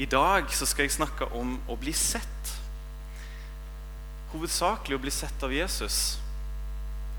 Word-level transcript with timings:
I 0.00 0.06
dag 0.08 0.48
så 0.56 0.64
skal 0.64 0.86
jeg 0.86 0.94
snakke 0.94 1.26
om 1.36 1.58
å 1.68 1.74
bli 1.76 1.92
sett. 1.92 2.52
Hovedsakelig 4.30 4.96
å 4.96 5.02
bli 5.02 5.12
sett 5.12 5.42
av 5.44 5.52
Jesus. 5.52 5.98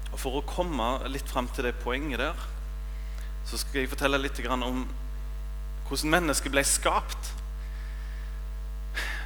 Og 0.10 0.18
For 0.18 0.40
å 0.40 0.48
komme 0.50 0.88
litt 1.14 1.30
fram 1.30 1.46
til 1.54 1.68
det 1.68 1.76
poenget 1.84 2.24
der, 2.24 2.48
så 3.46 3.60
skal 3.62 3.84
jeg 3.84 3.92
fortelle 3.92 4.18
litt 4.22 4.40
om 4.50 4.88
hvordan 5.86 6.14
mennesket 6.16 6.54
ble 6.56 6.64
skapt. 6.66 7.30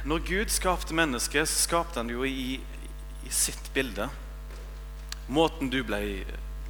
Når 0.04 0.26
Gud 0.28 0.52
skapte 0.52 0.94
mennesket, 0.94 1.48
så 1.48 1.62
skapte 1.64 2.02
han 2.02 2.10
det 2.10 2.18
jo 2.18 2.28
i, 2.28 2.58
i 3.24 3.32
sitt 3.32 3.72
bilde. 3.72 4.10
Måten 5.32 5.72
du 5.72 5.80
ble 5.86 6.26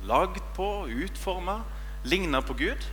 lagd 0.06 0.38
på, 0.54 0.86
utforma, 0.86 1.64
ligna 2.06 2.44
på 2.46 2.54
Gud. 2.62 2.86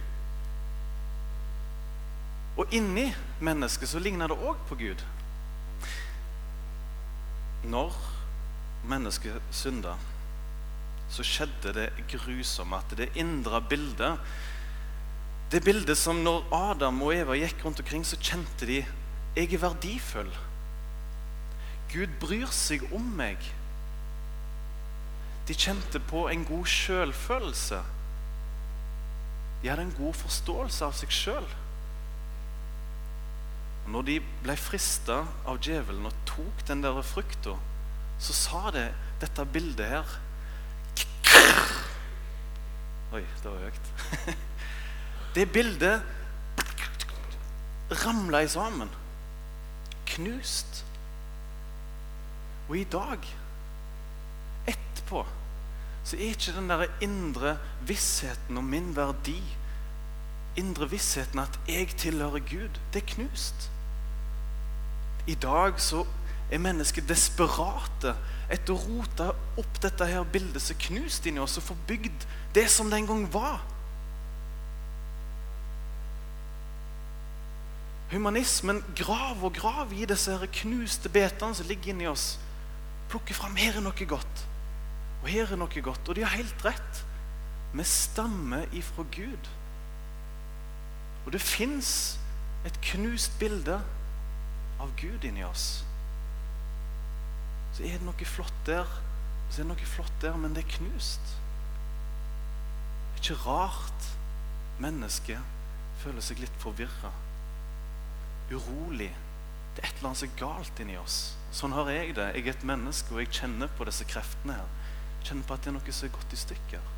Og 2.58 2.70
inni 2.74 3.08
mennesket 3.42 3.90
så 3.90 4.02
ligner 4.02 4.30
det 4.30 4.38
òg 4.38 4.60
på 4.70 4.78
Gud. 4.78 5.02
Når 7.64 7.96
mennesket 8.90 9.54
synda, 9.56 9.96
så 11.10 11.26
skjedde 11.26 11.74
det 11.78 11.88
grusomme 12.12 12.78
at 12.78 12.98
det 12.98 13.12
indre 13.20 13.62
bildet 13.70 14.20
Det 15.52 15.62
bildet 15.62 15.98
som 15.98 16.24
når 16.26 16.48
Adam 16.56 17.02
og 17.06 17.14
Eva 17.14 17.36
gikk 17.38 17.60
rundt 17.62 17.80
omkring, 17.84 18.02
så 18.06 18.18
kjente 18.18 18.66
de 18.66 18.80
jeg 19.36 19.54
er 19.54 19.62
verdifull. 19.62 20.32
Gud 21.94 22.10
bryr 22.22 22.50
seg 22.50 22.88
om 22.90 23.06
meg. 23.18 23.38
De 25.48 25.54
kjente 25.54 26.02
på 26.10 26.26
en 26.32 26.46
god 26.48 26.66
sjølfølelse. 26.66 27.84
De 29.62 29.70
hadde 29.70 29.86
en 29.86 29.98
god 29.98 30.18
forståelse 30.18 30.86
av 30.90 30.98
seg 30.98 31.14
sjøl. 31.14 31.46
Når 33.94 34.06
de 34.08 34.16
ble 34.42 34.56
frista 34.58 35.20
av 35.46 35.60
djevelen 35.62 36.08
og 36.10 36.16
tok 36.26 36.64
den 36.66 36.82
der 36.82 36.98
frukta, 37.06 37.54
så 38.18 38.34
sa 38.34 38.72
det 38.74 38.88
dette 39.22 39.46
bildet 39.54 39.92
her 39.92 40.20
Oi, 43.14 43.22
det 43.22 43.46
var 43.46 43.60
høyt. 43.62 43.88
Det 45.36 45.46
bildet 45.50 46.02
ramla 48.04 48.42
i 48.42 48.50
sammen. 48.50 48.90
Knust. 50.10 50.82
Og 52.70 52.78
i 52.78 52.84
dag, 52.90 53.26
etterpå, 54.70 55.24
så 56.06 56.18
er 56.18 56.34
ikke 56.34 56.56
den 56.58 56.70
der 56.70 56.86
indre 57.06 57.58
vissheten 57.86 58.58
om 58.62 58.66
min 58.74 58.96
verdi 58.98 59.38
indre 60.60 60.90
vissheten 60.90 61.40
at 61.42 61.60
jeg 61.68 61.94
tilhører 61.98 62.42
Gud, 62.46 62.82
det 62.94 63.02
er 63.02 63.08
knust. 63.16 63.70
I 65.28 65.36
dag 65.40 65.80
så 65.80 66.04
er 66.52 66.62
mennesket 66.62 67.08
desperate 67.08 68.16
etter 68.52 68.76
å 68.76 68.82
rote 68.82 69.30
opp 69.60 69.78
dette 69.82 70.08
her 70.08 70.26
bildet 70.28 70.62
som 70.62 70.76
er 70.76 70.82
knust 70.88 71.28
inni 71.30 71.42
oss, 71.42 71.58
og 71.58 71.70
få 71.70 71.78
bygd 71.88 72.26
det 72.56 72.68
som 72.72 72.90
det 72.92 73.00
en 73.00 73.10
gang 73.10 73.24
var. 73.34 73.62
Humanismen 78.14 78.84
graver 78.94 79.48
og 79.48 79.56
graver 79.58 80.04
i 80.04 80.10
disse 80.10 80.36
her 80.36 80.52
knuste 80.60 81.10
betene 81.10 81.56
som 81.58 81.70
ligger 81.70 81.96
inni 81.96 82.06
oss. 82.12 82.36
Plukker 83.10 83.38
fram 83.38 83.56
her 83.58 83.80
er 83.80 83.86
noe 83.86 84.10
godt, 84.10 84.46
og 85.24 85.32
her 85.32 85.50
er 85.50 85.58
noe 85.58 85.86
godt. 85.88 86.10
Og 86.10 86.20
de 86.20 86.26
har 86.26 86.36
helt 86.36 86.66
rett. 86.66 87.04
Vi 87.74 87.84
stammer 87.90 88.68
ifra 88.76 89.06
Gud. 89.16 89.50
Og 91.26 91.32
det 91.34 91.42
fins 91.42 92.20
et 92.68 92.76
knust 92.92 93.34
bilde 93.40 93.80
av 94.82 94.94
Gud 95.00 95.26
inni 95.28 95.44
oss. 95.46 95.84
Så 97.74 97.86
er 97.86 97.98
det 97.98 98.06
noe 98.06 98.28
flott 98.30 98.60
der, 98.68 98.90
så 99.50 99.62
er 99.62 99.66
det 99.66 99.72
noe 99.72 99.90
flott 99.90 100.14
der, 100.22 100.38
men 100.38 100.54
det 100.56 100.64
er 100.64 100.76
knust. 100.78 101.34
Det 103.14 103.20
er 103.20 103.26
ikke 103.26 103.44
rart 103.48 104.10
mennesket 104.82 105.54
føler 106.04 106.26
seg 106.26 106.42
litt 106.44 106.56
forvirra. 106.62 107.12
Urolig. 108.52 109.12
Det 109.74 109.82
er 109.82 109.88
et 109.88 109.98
eller 109.98 110.12
annet 110.12 110.22
som 110.22 110.30
er 110.30 110.40
galt 110.42 110.82
inni 110.84 110.98
oss. 111.00 111.20
Sånn 111.54 111.74
har 111.74 111.90
jeg 111.94 112.16
det. 112.18 112.28
Jeg 112.36 112.48
er 112.48 112.58
et 112.58 112.66
menneske, 112.68 113.14
og 113.14 113.22
jeg 113.24 113.32
kjenner 113.40 113.72
på 113.78 113.88
disse 113.90 114.06
kreftene 114.10 114.58
her. 114.58 114.74
Jeg 115.20 115.30
kjenner 115.30 115.48
på 115.48 115.56
at 115.56 115.64
det 115.64 115.72
er 115.72 115.78
noe 115.78 115.96
som 115.96 116.10
er 116.10 116.16
gått 116.18 116.36
i 116.36 116.42
stykker. 116.44 116.92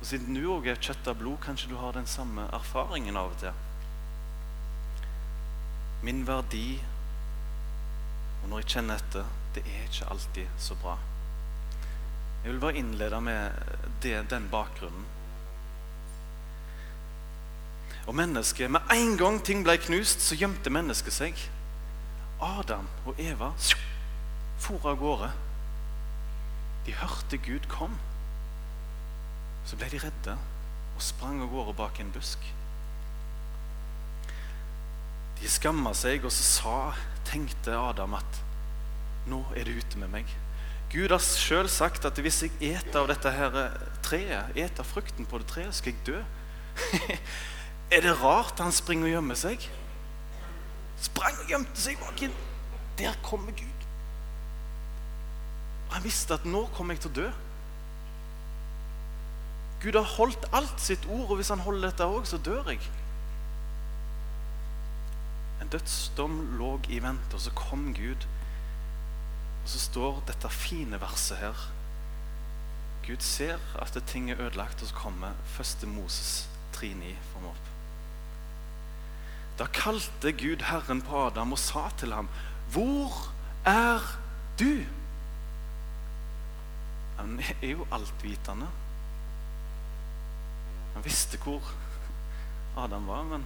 Og 0.00 0.08
Siden 0.08 0.38
du 0.38 0.42
òg 0.50 0.66
er 0.70 0.80
kjøtt 0.82 1.10
av 1.10 1.20
blod, 1.20 1.38
kanskje 1.44 1.70
du 1.70 1.76
har 1.78 1.94
den 1.94 2.08
samme 2.10 2.48
erfaringen 2.56 3.18
av 3.18 3.34
og 3.34 3.38
til. 3.42 3.60
Min 6.02 6.26
verdi, 6.26 6.82
og 8.42 8.48
når 8.50 8.62
jeg 8.62 8.70
kjenner 8.74 8.98
etter, 8.98 9.26
det 9.54 9.62
er 9.62 9.86
ikke 9.86 10.10
alltid 10.10 10.46
så 10.58 10.74
bra. 10.82 10.96
Jeg 12.42 12.52
vil 12.52 12.60
bare 12.60 12.76
innlede 12.80 13.20
med 13.20 13.50
det, 14.02 14.30
den 14.30 14.48
bakgrunnen. 14.50 15.04
Og 18.06 18.14
mennesket, 18.14 18.70
Med 18.70 18.80
en 18.90 19.18
gang 19.18 19.44
ting 19.44 19.62
ble 19.64 19.76
knust, 19.78 20.20
så 20.20 20.34
gjemte 20.34 20.70
mennesket 20.70 21.14
seg. 21.14 21.38
Adam 22.42 22.88
og 23.06 23.20
Eva 23.22 23.52
for 24.58 24.88
av 24.90 24.98
gårde. 24.98 25.30
De 26.86 26.94
hørte 26.98 27.38
Gud 27.38 27.68
kom. 27.70 27.94
Så 29.64 29.78
ble 29.78 29.86
de 29.92 30.02
redde 30.02 30.34
og 30.96 31.02
sprang 31.02 31.42
av 31.42 31.50
gårde 31.54 31.76
bak 31.78 32.00
en 32.02 32.10
busk. 32.14 32.42
De 35.42 35.50
skamma 35.50 35.90
seg, 35.98 36.22
og 36.22 36.30
så 36.30 36.46
sa, 36.46 36.76
tenkte 37.26 37.74
Adam 37.74 38.14
at 38.18 38.40
nå 39.30 39.40
er 39.58 39.66
det 39.66 39.82
ute 39.82 39.98
med 39.98 40.10
meg. 40.12 40.30
Gud 40.92 41.10
har 41.10 41.22
sjøl 41.24 41.70
sagt 41.72 42.04
at 42.04 42.18
hvis 42.20 42.42
jeg 42.44 42.74
eter 42.74 43.00
av 43.00 43.08
dette 43.10 43.30
her 43.32 43.54
treet, 44.04 44.52
eter 44.58 44.86
frukten 44.86 45.26
på 45.26 45.40
det 45.40 45.48
treet, 45.50 45.74
skal 45.74 45.94
jeg 45.94 46.06
dø. 46.06 46.18
er 47.94 48.04
det 48.04 48.14
rart 48.20 48.60
han 48.62 48.74
springer 48.74 49.08
og 49.08 49.14
gjemmer 49.16 49.38
seg? 49.40 49.66
Sprang 51.02 51.38
og 51.42 51.50
gjemte 51.50 51.82
seg 51.82 51.98
bak 51.98 52.22
en 52.22 52.34
Der 53.00 53.16
kommer 53.24 53.54
Gud. 53.56 53.86
Og 55.88 55.96
han 55.96 56.04
visste 56.04 56.36
at 56.36 56.44
nå 56.46 56.66
kommer 56.76 56.94
jeg 56.94 57.02
til 57.06 57.10
å 57.10 57.18
dø. 57.22 57.30
Gud 59.82 59.98
har 59.98 60.12
holdt 60.20 60.44
alt 60.54 60.78
sitt 60.80 61.08
ord, 61.10 61.32
og 61.32 61.38
hvis 61.40 61.50
han 61.50 61.64
holder 61.64 61.88
dette 61.88 62.06
òg, 62.06 62.22
så 62.28 62.38
dør 62.38 62.68
jeg. 62.70 62.84
En 65.62 65.70
dødsdom 65.70 66.56
lå 66.58 66.72
i 66.90 66.98
vente, 67.02 67.36
og 67.38 67.40
så 67.40 67.52
kom 67.54 67.92
Gud. 67.94 68.26
Og 69.62 69.68
så 69.70 69.78
står 69.78 70.22
dette 70.26 70.50
fine 70.50 70.98
verset 71.00 71.38
her. 71.38 71.68
Gud 73.06 73.22
ser 73.22 73.62
at 73.82 73.98
ting 74.06 74.30
er 74.30 74.40
ødelagt, 74.40 74.82
og 74.82 74.88
så 74.88 74.94
kommer 74.94 75.38
første 75.46 75.86
Moses 75.86 76.48
3,9 76.74 77.14
fram 77.32 77.46
opp. 77.50 77.70
Da 79.58 79.68
kalte 79.70 80.32
Gud 80.32 80.64
Herren 80.66 81.02
på 81.06 81.26
Adam 81.26 81.52
og 81.52 81.58
sa 81.58 81.88
til 81.98 82.12
ham, 82.12 82.28
'Hvor 82.70 83.30
er 83.64 84.00
du?' 84.58 84.86
Han 87.18 87.40
er 87.62 87.68
jo 87.68 87.86
altvitende. 87.92 88.66
Han 90.94 91.04
visste 91.04 91.38
hvor 91.38 91.62
Adam 92.76 93.06
var, 93.06 93.22
men 93.22 93.44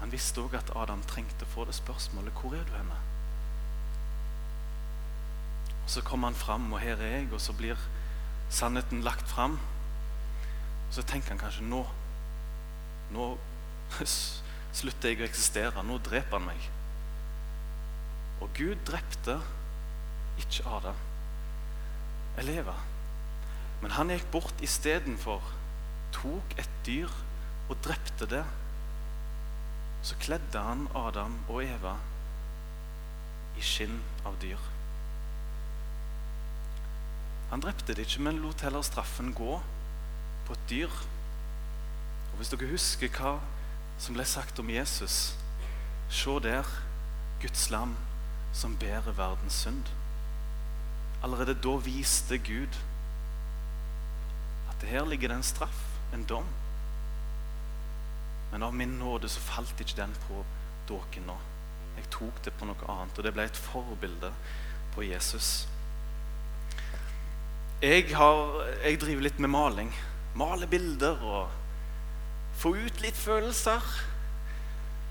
han 0.00 0.12
visste 0.12 0.42
òg 0.44 0.54
at 0.58 0.72
Adam 0.76 1.02
trengte 1.08 1.46
å 1.46 1.52
få 1.54 1.64
det 1.64 1.74
spørsmålet 1.74 2.32
'Hvor 2.32 2.54
er 2.54 2.64
du 2.64 2.72
henne?' 2.76 3.02
Og 5.84 5.90
Så 5.90 6.02
kommer 6.02 6.28
han 6.28 6.34
fram, 6.34 6.72
og 6.72 6.80
her 6.80 6.96
er 6.96 7.16
jeg, 7.16 7.32
og 7.32 7.40
så 7.40 7.52
blir 7.52 7.76
sannheten 8.50 9.02
lagt 9.02 9.28
fram. 9.28 9.60
Så 10.90 11.02
tenker 11.02 11.28
han 11.28 11.38
kanskje 11.38 11.62
nå 11.62 11.86
Nå 13.10 13.38
slutter 14.72 15.08
jeg 15.08 15.20
å 15.20 15.24
eksistere. 15.24 15.82
Nå 15.82 15.98
dreper 15.98 16.38
han 16.38 16.46
meg. 16.46 16.70
Og 18.40 18.50
Gud 18.54 18.76
drepte 18.84 19.40
ikke 20.42 20.66
Adam 20.68 20.96
eller 22.36 22.60
Eva. 22.60 22.74
Men 23.80 23.90
han 23.90 24.10
gikk 24.10 24.26
bort 24.32 24.60
istedenfor 24.64 25.42
tok 26.16 26.56
et 26.60 26.70
dyr 26.86 27.12
og 27.70 27.78
drepte 27.84 28.28
det. 28.30 28.44
Så 30.06 30.14
kledde 30.22 30.62
han 30.62 30.86
Adam 30.94 31.40
og 31.50 31.64
Eva 31.64 31.96
i 33.58 33.64
skinn 33.64 33.96
av 34.28 34.36
dyr. 34.38 34.60
Han 37.50 37.62
drepte 37.62 37.94
det 37.94 38.04
ikke, 38.06 38.22
men 38.26 38.38
lot 38.42 38.62
heller 38.62 38.84
straffen 38.86 39.32
gå 39.34 39.56
på 40.46 40.54
et 40.54 40.68
dyr. 40.70 40.94
Og 42.30 42.38
Hvis 42.38 42.52
dere 42.52 42.70
husker 42.70 43.10
hva 43.18 43.36
som 43.98 44.14
ble 44.14 44.26
sagt 44.28 44.58
om 44.62 44.70
Jesus 44.70 45.34
Se 46.12 46.36
der, 46.38 46.68
Guds 47.42 47.64
lam 47.72 47.96
som 48.54 48.76
bærer 48.78 49.16
verdens 49.16 49.56
synd. 49.64 49.88
Allerede 51.24 51.56
da 51.58 51.74
viste 51.82 52.38
Gud 52.38 52.78
at 54.70 54.78
det 54.80 54.92
her 54.92 55.08
ligger 55.08 55.32
det 55.32 55.40
en 55.40 55.48
straff 55.50 55.82
en 56.14 56.24
dom. 56.24 56.46
Men 58.52 58.62
av 58.62 58.74
min 58.74 58.98
nåde 58.98 59.28
så 59.28 59.42
falt 59.42 59.80
ikke 59.80 60.00
den 60.00 60.14
på 60.26 60.42
dere 60.88 61.22
nå. 61.26 61.36
Jeg 61.96 62.10
tok 62.12 62.42
det 62.44 62.52
på 62.58 62.68
noe 62.68 62.88
annet, 62.92 63.18
og 63.18 63.24
det 63.24 63.32
ble 63.34 63.46
et 63.48 63.58
forbilde 63.58 64.30
på 64.94 65.04
Jesus. 65.06 65.66
Jeg, 67.82 68.08
har, 68.16 68.60
jeg 68.84 69.00
driver 69.00 69.26
litt 69.26 69.40
med 69.42 69.52
maling. 69.52 69.90
Male 70.36 70.68
bilder 70.68 71.22
og 71.24 71.48
få 72.56 72.74
ut 72.76 73.00
litt 73.04 73.16
følelser. 73.16 73.82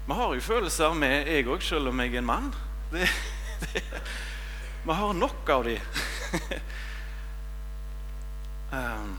Vi 0.05 0.13
har 0.13 0.33
jo 0.33 0.45
følelser 0.45 0.93
med 0.97 1.29
jeg 1.29 1.47
òg, 1.49 1.61
selv 1.65 1.89
om 1.89 2.01
jeg 2.01 2.13
er 2.13 2.21
en 2.21 2.29
mann. 2.29 2.51
Det, 2.91 3.09
det, 3.61 3.83
vi 4.85 4.97
har 4.97 5.13
nok 5.17 5.49
av 5.49 5.65
de. 5.65 5.79
um, 8.75 9.15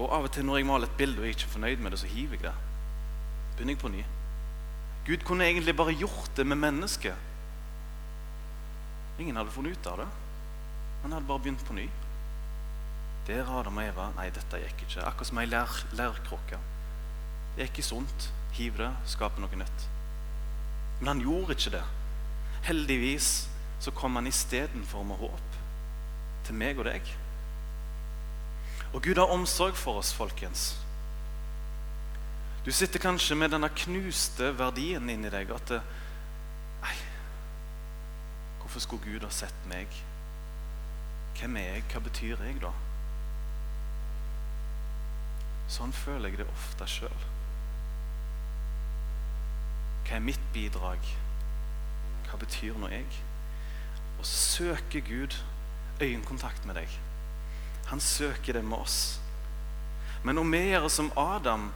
og 0.00 0.08
av 0.08 0.28
og 0.28 0.32
til 0.32 0.48
når 0.48 0.60
jeg 0.60 0.68
maler 0.68 0.88
et 0.88 1.00
bilde 1.00 1.20
og 1.20 1.28
jeg 1.28 1.34
er 1.34 1.38
ikke 1.38 1.54
fornøyd 1.56 1.84
med 1.84 1.92
det, 1.92 2.00
så 2.00 2.08
hiver 2.08 2.38
jeg 2.38 2.48
det. 2.48 2.69
Begynner 3.60 3.74
jeg 3.74 3.80
på 3.82 3.88
ny. 3.92 4.04
Gud 5.04 5.24
kunne 5.28 5.44
egentlig 5.44 5.74
bare 5.76 5.92
gjort 5.92 6.30
det 6.36 6.46
med 6.48 6.56
mennesket. 6.56 7.12
Ingen 9.20 9.36
hadde 9.36 9.52
funnet 9.52 9.76
ut 9.76 9.86
av 9.90 9.98
det. 10.00 10.06
Han 11.02 11.12
hadde 11.12 11.28
bare 11.28 11.42
begynt 11.44 11.66
på 11.68 11.76
ny. 11.76 11.84
Der 13.28 13.44
Adam 13.44 13.76
og 13.76 13.84
Eva 13.84 14.08
Nei, 14.16 14.30
dette 14.32 14.62
gikk 14.62 14.86
ikke. 14.86 15.04
Akkurat 15.04 15.28
som 15.28 15.42
ei 15.42 15.44
lær. 15.50 15.76
Det 15.92 16.06
er 16.06 17.68
ikke 17.68 17.84
sunt. 17.84 18.30
Hiv 18.56 18.80
det, 18.80 18.88
skape 19.12 19.44
noe 19.44 19.60
nytt. 19.60 19.86
Men 21.02 21.12
han 21.12 21.24
gjorde 21.28 21.52
ikke 21.52 21.76
det. 21.76 21.84
Heldigvis 22.64 23.30
så 23.84 23.92
kom 23.92 24.16
han 24.16 24.32
istedenfor 24.32 25.04
med 25.04 25.20
håp 25.20 25.58
til 26.48 26.56
meg 26.56 26.80
og 26.80 26.88
deg. 26.88 27.16
Og 28.94 29.02
Gud 29.04 29.20
har 29.20 29.36
omsorg 29.36 29.76
for 29.76 30.00
oss, 30.00 30.16
folkens. 30.16 30.70
Du 32.64 32.72
sitter 32.72 33.00
kanskje 33.00 33.38
med 33.40 33.54
denne 33.54 33.70
knuste 33.72 34.50
verdien 34.58 35.08
inni 35.08 35.30
deg 35.32 35.48
at 35.56 35.70
Nei, 36.80 36.96
hvorfor 38.60 38.84
skulle 38.84 39.06
Gud 39.06 39.24
ha 39.24 39.30
sett 39.32 39.66
meg? 39.70 39.88
Hvem 41.38 41.56
er 41.56 41.70
jeg? 41.70 41.86
Hva 41.88 42.02
betyr 42.04 42.44
jeg, 42.44 42.58
da? 42.60 42.72
Sånn 45.72 45.92
føler 45.96 46.28
jeg 46.28 46.42
det 46.42 46.48
ofte 46.52 46.88
sjøl. 46.90 47.26
Hva 50.04 50.18
er 50.18 50.24
mitt 50.28 50.46
bidrag? 50.52 51.10
Hva 52.28 52.40
betyr 52.44 52.76
nå 52.76 52.92
jeg? 52.92 53.08
Og 54.18 54.26
så 54.26 54.36
søker 54.60 55.06
Gud 55.06 55.36
øyekontakt 56.00 56.68
med 56.68 56.76
deg. 56.76 57.00
Han 57.88 58.04
søker 58.04 58.58
det 58.58 58.64
med 58.68 58.82
oss. 58.82 59.20
Men 60.24 60.38
om 60.42 60.52
vi 60.52 60.66
gjør 60.74 60.90
som 60.92 61.12
Adam 61.16 61.70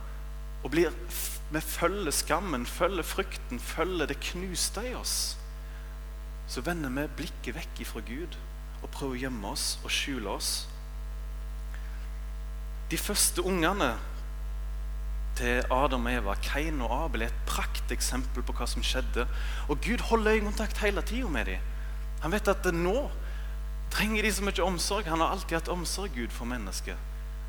og 0.64 0.70
blir, 0.72 0.94
vi 1.52 1.60
følger 1.60 2.14
skammen, 2.14 2.66
følger 2.66 3.04
frykten, 3.04 3.60
følger 3.60 4.08
det 4.10 4.20
knuste 4.20 4.82
i 4.88 4.94
oss, 4.96 5.36
så 6.48 6.64
vender 6.64 6.92
vi 6.92 7.04
blikket 7.20 7.56
vekk 7.56 7.84
ifra 7.84 8.00
Gud 8.04 8.38
og 8.82 8.90
prøver 8.92 9.14
å 9.14 9.22
gjemme 9.26 9.52
oss 9.52 9.66
og 9.84 9.92
skjule 9.92 10.32
oss. 10.32 10.50
De 12.90 12.98
første 13.00 13.44
ungene 13.44 13.94
til 15.38 15.64
Adam 15.72 16.06
og 16.06 16.12
Eva, 16.12 16.34
Kain 16.44 16.82
og 16.84 16.92
Abel, 16.94 17.24
er 17.24 17.32
et 17.32 17.46
prakteksempel 17.48 18.44
på 18.46 18.54
hva 18.54 18.68
som 18.70 18.84
skjedde. 18.86 19.24
Og 19.72 19.80
Gud 19.82 20.04
holder 20.10 20.36
øyekontakt 20.36 20.78
hele 20.84 21.02
tida 21.02 21.28
med 21.32 21.48
dem. 21.48 21.72
Han 22.22 22.32
vet 22.32 22.48
at 22.48 22.68
nå 22.76 23.08
trenger 23.92 24.22
de 24.22 24.32
så 24.32 24.44
mye 24.46 24.64
omsorg. 24.68 25.08
Han 25.10 25.24
har 25.24 25.34
alltid 25.34 25.58
hatt 25.58 25.72
omsorg 25.72 26.14
Gud 26.14 26.32
for 26.32 26.48
mennesket. 26.48 26.96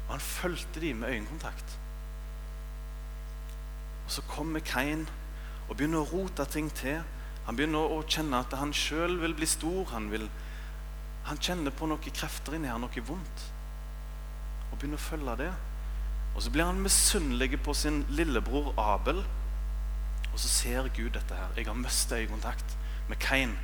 Og 0.07 0.15
han 0.15 0.23
fulgte 0.23 0.81
dem 0.81 1.03
med 1.03 1.13
øyekontakt. 1.13 1.77
Og 4.05 4.11
Så 4.11 4.21
kommer 4.29 4.59
Kain 4.59 5.07
og 5.69 5.77
begynner 5.77 6.03
å 6.03 6.09
rote 6.09 6.45
ting 6.45 6.69
til. 6.73 7.01
Han 7.45 7.57
begynner 7.57 7.93
å 7.93 8.01
kjenne 8.05 8.41
at 8.41 8.53
han 8.57 8.73
sjøl 8.73 9.17
vil 9.21 9.33
bli 9.37 9.47
stor. 9.49 9.85
Han, 9.93 10.09
vil, 10.13 10.27
han 11.25 11.41
kjenner 11.41 11.73
på 11.73 11.89
noen 11.89 12.13
krefter 12.13 12.57
inni 12.57 12.69
her, 12.69 12.81
noe 12.81 13.05
vondt. 13.07 13.47
Og 14.71 14.77
begynner 14.77 15.01
å 15.01 15.07
følge 15.07 15.37
det. 15.41 15.51
Og 16.35 16.43
Så 16.43 16.51
blir 16.51 16.67
han 16.67 16.81
misunnelig 16.83 17.61
på 17.63 17.73
sin 17.73 18.03
lillebror 18.09 18.73
Abel. 18.81 19.23
Og 20.33 20.39
så 20.39 20.49
ser 20.51 20.89
Gud 20.93 21.13
dette 21.15 21.35
her. 21.35 21.53
Jeg 21.57 21.67
har 21.67 21.79
mistet 21.79 22.17
øyekontakt 22.19 22.77
med 23.09 23.17
Kain. 23.23 23.57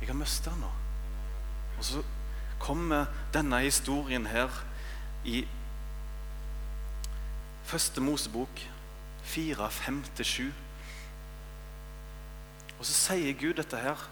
Jeg 0.00 0.08
har 0.08 0.16
mistet 0.16 0.52
han 0.52 0.62
nå. 0.64 0.70
Og 1.78 1.84
så 1.84 2.02
kommer 2.58 3.06
denne 3.34 3.60
historien 3.60 4.26
her 4.26 4.48
i 5.24 5.44
første 7.64 8.00
Mosebok 8.00 8.62
4, 9.30 9.68
5-7. 9.70 10.50
Og 12.80 12.86
så 12.88 12.94
sier 12.96 13.36
Gud 13.38 13.58
dette 13.60 13.78
her. 13.78 14.02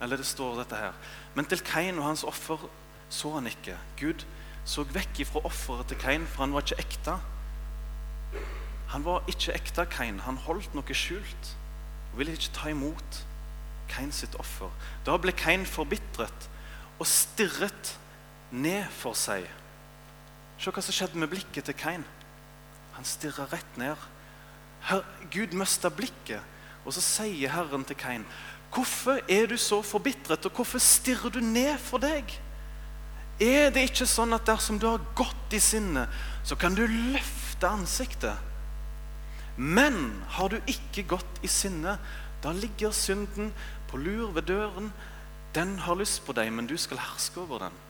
Eller 0.00 0.20
det 0.20 0.26
står 0.26 0.62
dette 0.62 0.78
her. 0.78 0.96
Men 1.34 1.48
til 1.50 1.60
Kain 1.64 1.98
og 1.98 2.06
hans 2.06 2.24
offer 2.24 2.68
så 3.10 3.34
han 3.34 3.50
ikke. 3.50 3.76
Gud 4.00 4.24
så 4.64 4.84
vekk 4.86 5.24
ifra 5.24 5.42
offeret 5.44 5.90
til 5.90 5.98
Kain, 5.98 6.26
for 6.26 6.44
han 6.44 6.54
var 6.54 6.64
ikke 6.64 6.80
ekte. 6.84 7.16
Han 8.94 9.04
var 9.04 9.24
ikke 9.28 9.54
ekte, 9.54 9.86
Kain. 9.90 10.20
Han 10.26 10.38
holdt 10.46 10.74
noe 10.74 10.96
skjult 10.96 11.56
og 12.12 12.18
ville 12.18 12.34
ikke 12.34 12.54
ta 12.54 12.70
imot 12.70 13.24
Kain 13.90 14.12
sitt 14.14 14.36
offer. 14.38 14.70
Da 15.06 15.16
ble 15.18 15.34
Kain 15.34 15.66
forbitret 15.66 16.48
og 17.00 17.06
stirret 17.06 17.96
ned 18.50 18.86
for 18.94 19.18
seg. 19.18 19.46
Se 20.60 20.70
hva 20.70 20.82
som 20.84 20.94
skjedde 20.94 21.18
med 21.18 21.30
blikket 21.32 21.66
til 21.66 21.78
Kain. 21.78 22.06
Han 22.96 23.04
stirrer 23.04 23.52
rett 23.52 23.76
ned. 23.80 23.96
Her, 24.88 25.04
Gud 25.30 25.54
mista 25.56 25.90
blikket, 25.92 26.40
og 26.84 26.94
så 26.96 27.02
sier 27.04 27.52
Herren 27.52 27.84
til 27.84 27.96
Kain, 27.96 28.26
'Hvorfor 28.70 29.18
er 29.28 29.46
du 29.46 29.56
så 29.56 29.82
forbitret, 29.82 30.46
og 30.46 30.52
hvorfor 30.52 30.78
stirrer 30.78 31.30
du 31.30 31.40
ned 31.40 31.78
for 31.78 31.98
deg?' 31.98 32.38
Er 33.40 33.70
det 33.70 33.88
ikke 33.88 34.06
sånn 34.06 34.34
at 34.36 34.44
dersom 34.46 34.78
du 34.78 34.86
har 34.86 35.00
gått 35.16 35.54
i 35.56 35.58
sinnet, 35.58 36.08
så 36.44 36.56
kan 36.60 36.74
du 36.76 36.84
løfte 36.86 37.68
ansiktet? 37.68 38.36
Men 39.56 40.22
har 40.28 40.48
du 40.48 40.58
ikke 40.68 41.06
gått 41.08 41.40
i 41.42 41.48
sinnet, 41.48 41.98
da 42.42 42.52
ligger 42.52 42.92
synden 42.92 43.52
på 43.88 43.96
lur 43.96 44.30
ved 44.36 44.42
døren. 44.42 44.92
Den 45.54 45.78
har 45.78 45.96
lyst 45.96 46.22
på 46.26 46.32
deg, 46.36 46.52
men 46.52 46.68
du 46.68 46.76
skal 46.76 47.00
herske 47.00 47.40
over 47.40 47.58
den. 47.58 47.80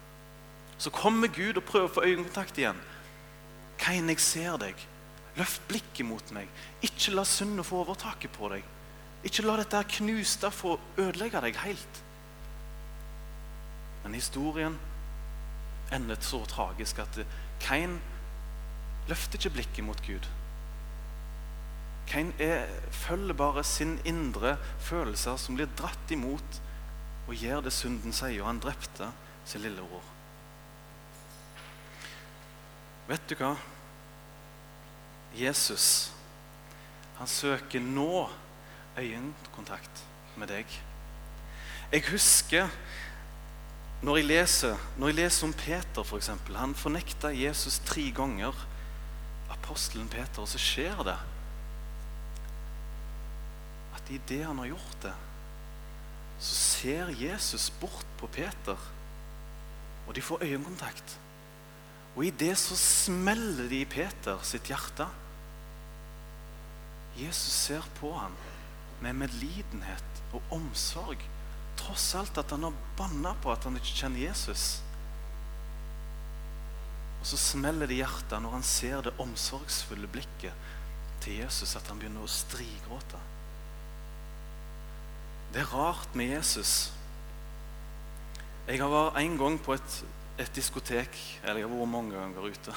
Så 0.79 0.91
kommer 0.91 1.29
Gud 1.29 1.58
og 1.58 1.67
prøver 1.69 1.91
å 1.91 1.94
få 1.94 2.06
øyekontakt 2.06 2.58
igjen. 2.58 2.79
Kain, 3.81 4.11
jeg 4.12 4.21
ser 4.21 4.59
deg. 4.61 4.87
Løft 5.38 5.62
blikket 5.71 6.05
mot 6.06 6.32
meg. 6.37 6.50
Ikke 6.85 7.15
la 7.15 7.25
syndet 7.29 7.67
få 7.69 7.81
overtaket 7.85 8.32
på 8.35 8.50
deg. 8.53 8.67
Ikke 9.25 9.44
la 9.47 9.56
dette 9.61 9.81
knuste 9.96 10.51
få 10.53 10.77
ødelegge 10.99 11.43
deg 11.44 11.58
helt. 11.65 12.01
Men 14.05 14.17
historien 14.17 14.77
endet 15.93 16.25
så 16.25 16.43
tragisk 16.49 17.01
at 17.03 17.22
Kain 17.60 17.99
løfter 19.08 19.41
ikke 19.41 19.55
blikket 19.56 19.84
mot 19.84 20.01
Gud. 20.06 20.29
Kain 22.10 22.32
er, 22.43 22.67
følger 22.91 23.37
bare 23.39 23.65
sin 23.65 23.99
indre 24.05 24.56
følelser 24.82 25.37
som 25.39 25.55
blir 25.58 25.70
dratt 25.79 26.10
imot, 26.10 26.63
og 27.29 27.37
gjør 27.39 27.63
det 27.67 27.72
synden 27.75 28.15
sier. 28.15 28.41
Og 28.43 28.49
han 28.49 28.63
drepte 28.63 29.13
sin 29.46 29.63
lillebror. 29.63 30.03
Vet 33.10 33.26
du 33.31 33.34
hva? 33.40 33.55
Jesus 35.34 36.10
han 37.20 37.29
søker 37.29 37.82
nå 37.84 38.31
øyekontakt 38.96 40.05
med 40.40 40.48
deg. 40.48 40.76
Jeg 41.93 42.06
husker 42.08 42.70
når 44.00 44.17
jeg 44.17 44.26
leser, 44.31 44.84
når 44.96 45.10
jeg 45.10 45.19
leser 45.19 45.46
om 45.46 45.52
Peter, 45.52 46.06
f.eks. 46.06 46.31
For 46.46 46.56
han 46.56 46.72
fornekta 46.74 47.29
Jesus 47.36 47.81
tre 47.84 48.06
ganger. 48.17 48.56
Apostelen 49.52 50.08
Peter. 50.08 50.40
Og 50.40 50.48
så 50.48 50.62
skjer 50.62 51.02
det 51.05 51.19
at 53.98 54.14
idet 54.14 54.46
han 54.46 54.62
har 54.62 54.70
gjort 54.70 55.02
det, 55.02 55.12
så 56.40 56.55
ser 56.55 57.10
Jesus 57.20 57.69
bort 57.82 58.06
på 58.19 58.31
Peter, 58.32 58.79
og 60.06 60.14
de 60.17 60.22
får 60.22 60.46
øyekontakt. 60.46 61.19
Og 62.20 62.27
i 62.29 62.34
det 62.36 62.53
så 62.60 62.77
smeller 62.77 63.65
det 63.70 63.79
i 63.81 63.89
Peter 63.89 64.43
sitt 64.44 64.67
hjerte. 64.69 65.06
Jesus 67.17 67.55
ser 67.62 67.86
på 67.96 68.10
ham 68.12 68.34
med 69.00 69.17
medlidenhet 69.22 70.20
og 70.36 70.53
omsorg, 70.53 71.24
tross 71.81 72.10
alt 72.20 72.36
at 72.43 72.53
han 72.53 72.67
har 72.69 72.77
banna 72.98 73.32
på 73.41 73.55
at 73.55 73.65
han 73.65 73.81
ikke 73.81 73.96
kjenner 74.03 74.20
Jesus. 74.27 74.67
Og 77.22 77.32
så 77.32 77.41
smeller 77.41 77.89
det 77.89 77.96
i 77.96 78.03
hjertet 78.03 78.36
når 78.44 78.58
han 78.58 78.69
ser 78.69 79.00
det 79.08 79.17
omsorgsfulle 79.17 80.12
blikket 80.12 80.69
til 81.24 81.41
Jesus, 81.41 81.72
at 81.72 81.89
han 81.89 82.05
begynner 82.05 82.29
å 82.29 82.36
strigråte. 82.36 83.24
Det 85.56 85.65
er 85.65 85.72
rart 85.72 86.12
med 86.12 86.34
Jesus. 86.36 86.91
Jeg 88.69 88.84
vært 88.84 89.17
en 89.24 89.41
gang 89.41 89.56
på 89.65 89.81
et 89.81 90.03
et 90.41 90.56
diskotek 90.56 91.17
Eller 91.44 91.61
jeg 91.61 91.69
har 91.69 91.75
vært 91.75 91.93
mange 91.93 92.17
ganger 92.17 92.47
ute. 92.49 92.75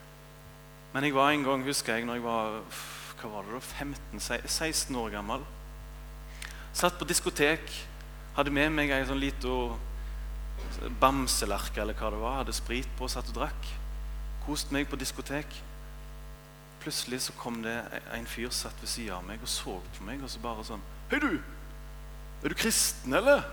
Men 0.92 1.06
jeg 1.06 1.14
var 1.16 1.30
en 1.32 1.46
gang, 1.46 1.64
husker 1.64 1.96
jeg, 1.96 2.06
når 2.08 2.18
jeg 2.18 2.24
var 2.26 2.58
hva 3.22 3.30
var 3.30 3.46
det 3.46 3.54
da, 3.54 3.86
15-16 4.18 4.96
år 4.98 5.12
gammel. 5.14 5.44
Satt 6.74 6.96
på 6.98 7.06
diskotek, 7.06 7.68
hadde 8.34 8.52
med 8.54 8.72
meg 8.74 8.90
ei 8.90 9.04
sånn 9.06 9.20
lita 9.22 9.52
bamselerke 11.00 11.82
eller 11.84 11.96
hva 11.98 12.10
det 12.10 12.20
var. 12.22 12.38
Hadde 12.40 12.56
sprit 12.56 12.90
på, 12.98 13.08
satt 13.08 13.30
og 13.30 13.38
drakk. 13.38 13.70
Koste 14.42 14.74
meg 14.74 14.88
på 14.90 14.98
diskotek. 14.98 15.54
Plutselig 16.82 17.22
så 17.28 17.36
kom 17.38 17.60
det 17.62 17.76
en 18.16 18.26
fyr 18.26 18.50
satt 18.50 18.80
ved 18.82 18.90
sida 18.90 19.20
av 19.20 19.26
meg 19.28 19.42
og 19.44 19.50
så 19.50 19.76
på 19.94 20.06
meg 20.08 20.22
og 20.24 20.32
så 20.32 20.42
bare 20.42 20.64
sånn 20.66 20.82
Hei, 21.12 21.20
du! 21.22 21.36
Er 22.42 22.50
du 22.50 22.58
kristen, 22.58 23.14
eller? 23.14 23.44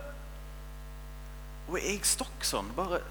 Og 1.70 1.78
jeg 1.78 2.02
stokk 2.10 2.46
sånn. 2.48 2.72
Bare 2.74 3.04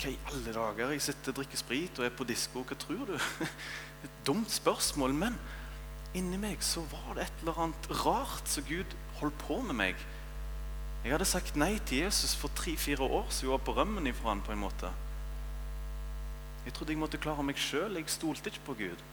Hva 0.00 0.08
i 0.08 0.18
alle 0.32 0.52
dager? 0.54 0.94
Jeg 0.94 1.02
sitter 1.04 1.34
og 1.34 1.40
drikker 1.42 1.60
sprit 1.60 1.98
og 2.00 2.06
er 2.06 2.14
på 2.16 2.24
disko. 2.24 2.62
Hva 2.64 2.76
tror 2.80 3.02
du? 3.10 3.16
Et 4.06 4.22
dumt 4.24 4.48
spørsmål, 4.48 5.12
men 5.12 5.36
inni 6.16 6.38
meg 6.40 6.62
så 6.64 6.80
var 6.88 7.18
det 7.18 7.26
et 7.26 7.42
eller 7.42 7.58
annet 7.66 7.88
rart 8.00 8.48
som 8.48 8.64
Gud 8.64 8.96
holdt 9.20 9.36
på 9.44 9.58
med 9.66 9.76
meg. 9.76 10.00
Jeg 11.04 11.12
hadde 11.12 11.28
sagt 11.28 11.58
nei 11.60 11.74
til 11.84 12.06
Jesus 12.06 12.32
for 12.36 12.52
tre-fire 12.56 13.04
år 13.04 13.28
siden 13.28 13.50
jeg 13.50 13.52
var 13.52 13.66
på 13.66 13.74
rømmen 13.76 14.08
ifra 14.08 14.32
han 14.32 14.42
på 14.44 14.54
en 14.54 14.62
måte. 14.62 14.88
Jeg 16.64 16.74
trodde 16.76 16.92
jeg 16.96 17.00
måtte 17.00 17.20
klare 17.20 17.44
meg 17.44 17.60
sjøl. 17.60 18.00
Jeg 18.00 18.08
stolte 18.12 18.48
ikke 18.52 18.66
på 18.70 18.76
Gud. 18.80 19.04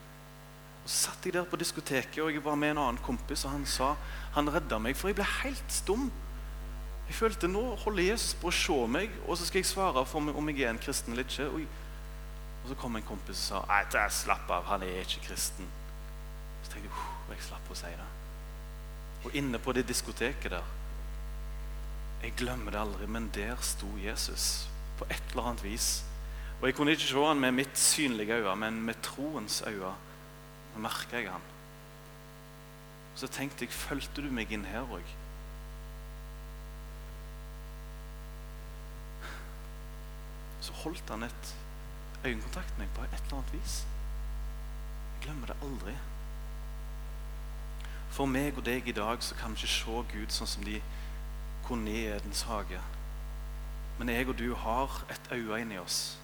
Og 0.84 0.88
Så 0.88 1.10
satt 1.10 1.28
jeg 1.28 1.36
der 1.36 1.48
på 1.48 1.60
diskoteket, 1.60 2.24
og 2.24 2.32
jeg 2.32 2.44
var 2.44 2.56
med 2.56 2.74
en 2.74 2.82
annen 2.86 3.04
kompis, 3.04 3.44
og 3.44 3.52
han 3.58 3.68
sa 3.68 3.94
han 4.36 4.52
redda 4.56 4.80
meg, 4.80 4.96
for 4.96 5.12
jeg 5.12 5.20
ble 5.20 5.28
helt 5.42 5.72
stum. 5.72 6.08
Jeg 7.08 7.16
følte 7.16 7.48
nå 7.48 7.64
holder 7.84 8.10
Jesus 8.10 8.34
på 8.38 8.50
å 8.50 8.56
se 8.56 8.78
meg, 8.92 9.14
og 9.26 9.38
så 9.40 9.48
skal 9.48 9.62
jeg 9.62 9.70
svare 9.70 10.04
for 10.06 10.20
om 10.20 10.50
jeg 10.52 10.66
er 10.66 10.74
en 10.74 10.82
kristen 10.82 11.14
eller 11.14 11.28
ikke. 11.28 11.48
Og, 11.50 11.68
så 12.68 12.76
kom 12.76 12.98
en 13.00 13.06
kompis 13.08 13.46
og 13.56 13.64
sa 13.64 13.84
nei, 13.96 14.08
slapp 14.12 14.50
av, 14.52 14.66
han 14.68 14.84
er 14.84 15.06
ikke 15.06 15.30
kristen. 15.30 15.70
Så 16.66 16.74
tenkte 16.74 16.90
jeg 16.90 16.98
og 16.98 17.32
jeg 17.32 17.46
slapp 17.46 17.72
å 17.72 17.78
si 17.80 17.94
det. 17.96 18.10
Og 19.24 19.38
inne 19.40 19.60
på 19.60 19.72
det 19.76 19.86
diskoteket 19.88 20.52
der 20.52 20.74
jeg 22.18 22.34
glemmer 22.38 22.74
det 22.74 22.80
aldri, 22.82 23.08
men 23.08 23.30
der 23.36 23.60
sto 23.62 23.88
Jesus 24.02 24.68
på 24.98 25.06
et 25.06 25.24
eller 25.32 25.52
annet 25.52 25.64
vis. 25.64 26.04
Og 26.62 26.68
Jeg 26.68 26.76
kunne 26.76 26.92
ikke 26.92 27.04
se 27.06 27.26
han 27.26 27.40
med 27.40 27.52
mitt 27.52 27.78
synlige 27.78 28.34
øye, 28.34 28.56
men 28.56 28.82
med 28.82 28.98
troens 29.06 29.62
øye 29.68 29.94
merka 30.78 31.18
jeg 31.18 31.32
han. 31.32 31.42
Så 33.16 33.28
tenkte 33.28 33.66
jeg, 33.66 33.74
fulgte 33.74 34.22
du 34.22 34.32
meg 34.34 34.52
inn 34.52 34.66
her 34.66 34.86
òg? 34.90 35.06
Så 40.68 40.76
holdt 40.84 41.10
han 41.10 41.24
et 41.24 41.56
øyekontakt 42.26 42.74
med 42.78 42.86
meg 42.86 42.96
på 42.96 43.06
et 43.08 43.22
eller 43.24 43.38
annet 43.38 43.54
vis. 43.54 43.80
Jeg 45.14 45.24
glemmer 45.24 45.48
det 45.48 45.56
aldri. 45.64 45.94
For 48.12 48.28
meg 48.28 48.58
og 48.60 48.66
deg 48.66 48.88
i 48.88 48.96
dag 48.98 49.24
så 49.24 49.36
kan 49.40 49.56
vi 49.56 49.64
ikke 49.64 49.76
se 49.78 50.04
Gud 50.12 50.36
sånn 50.36 50.50
som 50.52 50.68
de 50.68 50.82
kunne 51.68 51.94
i 51.94 52.04
Edens 52.12 52.44
hage. 52.50 52.82
Men 54.00 54.12
jeg 54.12 54.28
og 54.28 54.36
du 54.40 54.52
har 54.60 55.00
et 55.14 55.32
øye 55.32 55.62
inni 55.62 55.80
oss. 55.80 56.18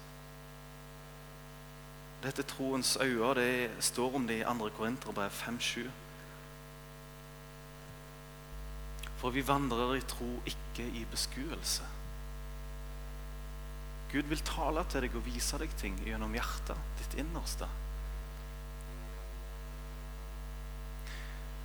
Dette 2.24 2.44
troens 2.52 2.96
øye 3.00 3.32
det 3.40 3.70
står 3.80 4.20
om 4.20 4.28
det 4.28 4.42
i 4.42 4.44
2. 4.44 4.70
Korinterbrev 4.76 5.40
5,7. 5.40 5.88
For 9.16 9.30
vi 9.30 9.48
vandrer 9.48 9.96
i 9.96 10.04
tro, 10.04 10.30
ikke 10.46 10.84
i 10.84 11.06
beskuelse. 11.10 11.93
Gud 14.14 14.28
vil 14.30 14.42
tale 14.46 14.84
til 14.86 15.02
deg 15.02 15.14
og 15.18 15.24
vise 15.26 15.58
deg 15.58 15.72
ting 15.74 15.96
gjennom 16.06 16.36
hjertet, 16.36 16.78
ditt 17.00 17.16
innerste. 17.18 17.66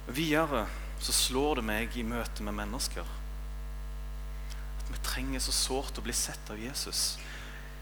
Videre 0.09 0.63
så 0.97 1.13
slår 1.13 1.59
det 1.59 1.65
meg 1.67 1.93
i 1.93 2.01
møte 2.01 2.41
med 2.41 2.57
mennesker 2.57 3.11
at 4.79 4.89
vi 4.89 5.01
trenger 5.05 5.43
så 5.45 5.53
sårt 5.53 5.99
å 6.01 6.05
bli 6.07 6.15
sett 6.17 6.49
av 6.49 6.57
Jesus. 6.57 7.19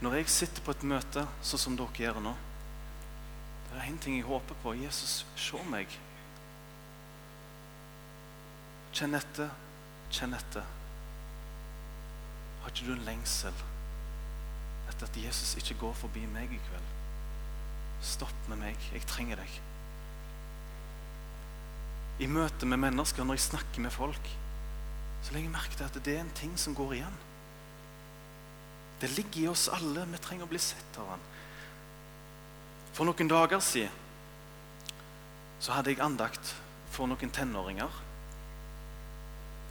Når 0.03 0.17
jeg 0.19 0.33
sitter 0.33 0.65
på 0.65 0.75
et 0.75 0.83
møte 0.91 1.23
sånn 1.39 1.63
som 1.63 1.79
dere 1.79 2.03
gjør 2.03 2.19
nå, 2.25 2.35
det 3.69 3.77
er 3.77 3.87
én 3.87 4.01
ting 4.03 4.17
jeg 4.17 4.27
håper 4.27 4.59
på. 4.65 4.75
Jesus, 4.81 5.21
se 5.39 5.63
meg. 5.71 5.95
Kjenn 8.91 9.15
etter, 9.15 9.55
kjenn 10.11 10.35
etter. 10.35 10.67
Har 12.65 12.75
ikke 12.75 12.91
du 12.91 12.95
en 12.97 13.07
lengsel 13.07 13.65
etter 14.97 15.07
at 15.07 15.21
Jesus 15.21 15.53
ikke 15.61 15.77
går 15.85 15.95
forbi 16.01 16.25
meg 16.33 16.51
i 16.51 16.59
kveld? 16.67 16.91
Stopp 18.03 18.49
med 18.49 18.59
meg. 18.65 18.89
Jeg 18.93 19.05
trenger 19.07 19.39
deg. 19.39 19.61
I 22.25 22.27
møte 22.33 22.65
med 22.65 22.81
mennesker, 22.81 23.23
når 23.23 23.37
jeg 23.37 23.49
snakker 23.51 23.85
med 23.85 23.93
folk 23.93 24.35
så 25.27 25.33
legger 25.33 25.49
jeg 25.49 25.55
merke 25.57 25.75
til 25.75 25.87
at 25.87 25.97
det 26.05 26.13
er 26.15 26.21
en 26.23 26.35
ting 26.37 26.53
som 26.59 26.75
går 26.75 26.93
igjen. 26.99 27.15
Det 29.01 29.09
ligger 29.13 29.41
i 29.41 29.49
oss 29.51 29.67
alle. 29.73 30.05
Vi 30.09 30.19
trenger 30.23 30.47
å 30.47 30.51
bli 30.51 30.61
sett 30.61 30.99
av 31.01 31.09
han. 31.13 31.25
For 32.95 33.05
noen 33.05 33.29
dager 33.29 33.61
siden 33.61 34.05
så 35.61 35.73
hadde 35.73 35.91
jeg 35.91 36.01
andakt 36.05 36.53
for 36.93 37.09
noen 37.09 37.33
tenåringer. 37.33 37.91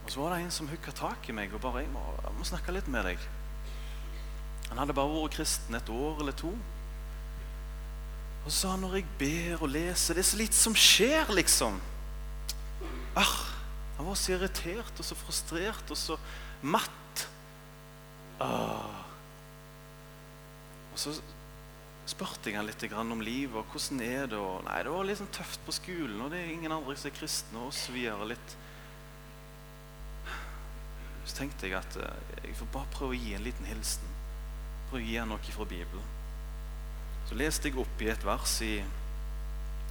Og 0.05 0.13
Så 0.13 0.21
var 0.21 0.35
det 0.35 0.45
en 0.45 0.55
som 0.55 0.69
hooka 0.69 0.93
tak 0.95 1.25
i 1.29 1.35
meg 1.35 1.55
og 1.55 1.63
bare 1.65 1.83
jeg 1.83 1.91
må, 1.91 2.03
jeg 2.23 2.37
må 2.37 2.45
snakke 2.47 2.75
litt 2.75 2.91
med 2.93 3.09
deg. 3.09 3.23
Han 4.71 4.81
hadde 4.81 4.97
bare 4.97 5.13
vært 5.13 5.37
kristen 5.39 5.79
et 5.79 5.93
år 5.93 6.23
eller 6.23 6.37
to. 6.37 6.53
Og 8.45 8.51
så 8.51 8.57
sa 8.57 8.73
han 8.75 8.85
når 8.87 9.01
jeg 9.01 9.07
ber 9.19 9.63
og 9.67 9.73
leser 9.75 10.15
Det 10.15 10.23
er 10.23 10.29
så 10.31 10.39
litt 10.39 10.55
som 10.57 10.75
skjer, 10.79 11.33
liksom. 11.35 11.81
Arr, 13.19 13.39
han 13.97 14.07
var 14.07 14.19
så 14.21 14.37
irritert 14.37 15.01
og 15.01 15.09
så 15.09 15.17
frustrert 15.19 15.91
og 15.91 15.99
så 15.99 16.19
matt. 16.63 17.27
Arr. 18.45 19.03
Og 20.93 21.01
så 21.01 21.13
spurte 22.07 22.49
jeg 22.49 22.57
han 22.57 22.69
litt 22.69 22.85
om 22.97 23.21
livet 23.21 23.59
og 23.59 23.73
hvordan 23.73 24.01
er 24.01 24.29
det 24.31 24.39
og 24.39 24.63
Nei, 24.65 24.79
det 24.87 24.93
var 24.95 25.11
sånn 25.19 25.35
tøft 25.35 25.65
på 25.67 25.75
skolen, 25.75 26.21
og 26.23 26.31
det 26.33 26.39
er 26.41 26.53
ingen 26.55 26.73
andre 26.73 26.95
som 26.97 27.11
er 27.11 27.17
kristne, 27.19 27.65
og 27.67 27.75
videre 27.93 28.31
litt. 28.31 28.55
Så 31.27 31.41
tenkte 31.41 31.67
jeg 31.67 31.75
at 31.77 31.99
eh, 31.99 32.47
jeg 32.47 32.55
får 32.61 32.71
bare 32.73 32.93
prøve 32.95 33.17
å 33.17 33.19
gi 33.19 33.35
en 33.35 33.45
liten 33.45 33.67
hilsen. 33.67 34.15
Prøve 34.91 35.03
å 35.03 35.07
gi 35.07 35.19
han 35.19 35.33
noe 35.33 35.55
fra 35.57 35.67
Bibelen. 35.69 36.15
Så 37.27 37.35
leste 37.39 37.69
jeg 37.69 37.79
opp 37.83 38.03
i 38.03 38.11
et 38.13 38.25
vers 38.25 38.57
i, 38.63 38.75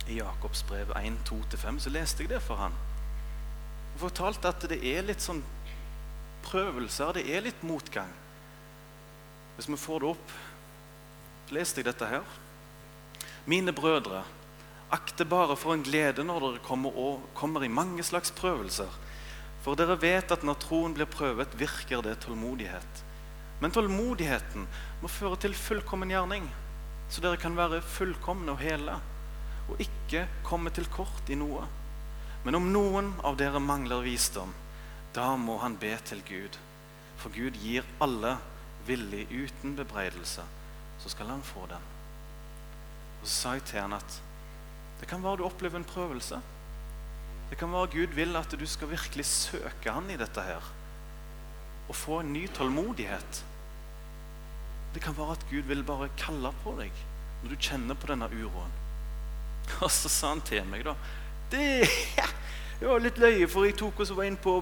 i 0.07 0.19
Jakobs 0.21 0.63
brev 0.69 0.93
1, 0.95 1.21
2-5. 1.27 1.81
Så 1.83 1.91
leste 1.91 2.23
jeg 2.23 2.31
det 2.31 2.43
for 2.43 2.61
han 2.61 2.75
og 3.95 4.01
fortalte 4.09 4.49
at 4.51 4.63
det 4.67 4.81
er 4.83 5.05
litt 5.07 5.23
sånn 5.23 5.39
prøvelser, 6.43 7.15
det 7.15 7.29
er 7.31 7.45
litt 7.45 7.61
motgang. 7.63 8.09
Hvis 9.55 9.69
vi 9.71 9.77
får 9.79 10.03
det 10.03 10.09
opp 10.09 10.33
leste 11.55 11.79
jeg 11.79 11.87
dette 11.87 12.09
her. 12.09 12.25
Mine 13.47 13.71
brødre, 13.75 14.23
akte 14.93 15.27
bare 15.29 15.55
for 15.55 15.75
en 15.75 15.85
glede 15.85 16.25
når 16.25 16.43
dere 16.43 16.63
kommer, 16.65 16.91
og 16.97 17.27
kommer 17.37 17.63
i 17.63 17.71
mange 17.71 18.03
slags 18.03 18.33
prøvelser. 18.35 18.89
For 19.63 19.77
dere 19.79 19.95
vet 20.01 20.33
at 20.33 20.43
når 20.45 20.59
troen 20.61 20.95
blir 20.97 21.09
prøvet, 21.09 21.55
virker 21.57 22.03
det 22.05 22.19
tålmodighet. 22.25 23.03
Men 23.61 23.71
tålmodigheten 23.71 24.67
må 25.01 25.11
føre 25.11 25.39
til 25.39 25.55
fullkommen 25.55 26.11
gjerning, 26.11 26.47
så 27.09 27.23
dere 27.23 27.39
kan 27.39 27.55
være 27.57 27.83
fullkomne 27.85 28.51
og 28.51 28.61
hele, 28.63 28.97
og 29.69 29.81
ikke 29.81 30.25
komme 30.45 30.73
til 30.75 30.87
kort 30.91 31.29
i 31.31 31.37
noe. 31.39 31.63
Men 32.45 32.59
om 32.59 32.67
noen 32.73 33.13
av 33.25 33.39
dere 33.39 33.61
mangler 33.63 34.03
visdom, 34.05 34.51
da 35.15 35.31
må 35.39 35.57
han 35.61 35.77
be 35.79 35.93
til 36.05 36.21
Gud. 36.27 36.59
For 37.17 37.31
Gud 37.33 37.55
gir 37.61 37.87
alle 38.03 38.35
villig 38.85 39.25
uten 39.31 39.73
bebreidelse, 39.77 40.43
så 40.99 41.11
skal 41.11 41.31
han 41.31 41.45
få 41.45 41.65
den. 41.71 41.91
Og 43.21 43.27
Så 43.27 43.33
sa 43.35 43.53
jeg 43.55 43.65
til 43.65 43.81
han 43.81 43.95
at 43.97 44.21
det 44.99 45.09
kan 45.09 45.23
være 45.23 45.39
du 45.41 45.47
opplever 45.47 45.79
en 45.79 45.87
prøvelse. 45.87 46.37
Det 47.49 47.57
kan 47.57 47.71
være 47.71 47.91
Gud 47.93 48.13
vil 48.15 48.35
at 48.35 48.51
du 48.51 48.65
skal 48.67 48.91
virkelig 48.91 49.25
søke 49.25 49.91
han 49.91 50.09
i 50.09 50.17
dette 50.19 50.41
her. 50.41 50.61
Og 51.89 51.95
få 51.95 52.21
en 52.21 52.33
ny 52.33 52.47
tålmodighet. 52.53 53.43
Det 54.95 55.03
kan 55.03 55.17
være 55.17 55.35
at 55.35 55.45
Gud 55.49 55.67
vil 55.67 55.83
bare 55.83 56.09
kalle 56.17 56.53
på 56.63 56.73
deg 56.79 57.03
når 57.43 57.51
du 57.51 57.61
kjenner 57.61 57.97
på 57.99 58.07
denne 58.09 58.29
uroen. 58.31 58.73
Og 59.83 59.91
så 59.91 60.09
sa 60.09 60.31
han 60.33 60.41
til 60.45 60.65
meg, 60.69 60.85
da 60.87 60.95
det, 61.51 61.85
det 62.79 62.87
var 62.87 63.03
litt 63.03 63.19
løye, 63.21 63.47
for 63.51 63.67
jeg 63.67 63.77
tok 63.79 64.01
og 64.01 64.13
var 64.17 64.27
inn 64.27 64.37
på, 64.41 64.55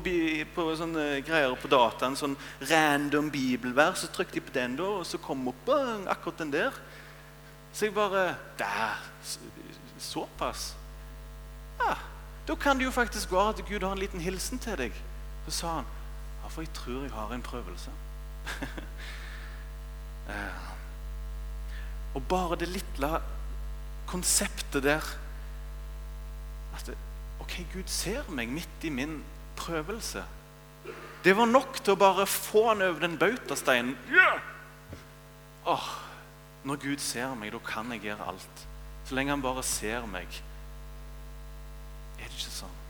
på 0.56 0.66
sånne 0.80 1.06
greier 1.26 1.56
på 1.60 1.72
dataen. 1.72 2.18
Sånn 2.20 2.36
random 2.70 3.30
bibelvers. 3.34 4.04
Så 4.04 4.12
trykte 4.14 4.40
jeg 4.40 4.48
på 4.50 4.56
den, 4.58 4.78
da, 4.80 4.90
og 5.00 5.08
så 5.08 5.20
kom 5.22 5.48
opp 5.52 5.64
bang, 5.68 6.08
akkurat 6.12 6.44
den 6.44 6.54
der. 6.54 6.82
Så 7.74 7.88
jeg 7.88 7.96
bare 7.96 8.36
Der! 8.60 9.00
Såpass? 10.04 10.74
Ja, 11.80 11.96
Da 12.48 12.56
kan 12.60 12.78
det 12.78 12.86
jo 12.86 12.92
faktisk 12.92 13.32
være 13.32 13.54
at 13.54 13.62
Gud 13.70 13.84
har 13.86 13.94
en 13.96 14.02
liten 14.02 14.20
hilsen 14.20 14.60
til 14.60 14.76
deg. 14.78 14.98
Så 15.46 15.54
sa 15.62 15.76
han 15.80 15.88
ja, 16.44 16.50
for 16.50 16.62
jeg 16.62 16.74
tror 16.76 17.02
jeg 17.02 17.12
har 17.12 17.34
en 17.34 17.42
prøvelse. 17.46 17.92
og 22.16 22.24
bare 22.30 22.60
det 22.60 22.68
lille 22.68 23.22
konseptet 24.08 24.84
der 24.84 25.04
at 26.76 26.86
det, 26.88 26.98
OK, 27.40 27.58
Gud 27.74 27.88
ser 27.88 28.30
meg 28.30 28.50
midt 28.52 28.84
i 28.84 28.90
min 28.90 29.24
prøvelse. 29.56 30.24
Det 31.24 31.38
var 31.38 31.48
nok 31.48 31.80
til 31.80 31.96
å 31.96 32.00
bare 32.00 32.26
få 32.28 32.68
han 32.72 32.84
over 32.84 33.00
den 33.00 33.18
bautasteinen. 33.20 33.96
Yeah! 34.12 34.42
Oh, 35.66 35.88
når 36.68 36.82
Gud 36.84 37.04
ser 37.04 37.36
meg, 37.40 37.54
da 37.56 37.62
kan 37.64 37.92
jeg 37.96 38.04
gjøre 38.10 38.28
alt. 38.34 38.64
Så 39.08 39.16
lenge 39.16 39.32
han 39.32 39.44
bare 39.44 39.64
ser 39.64 40.08
meg. 40.12 40.28
Er 42.20 42.28
det 42.28 42.36
ikke 42.36 42.52
sånn? 42.52 42.83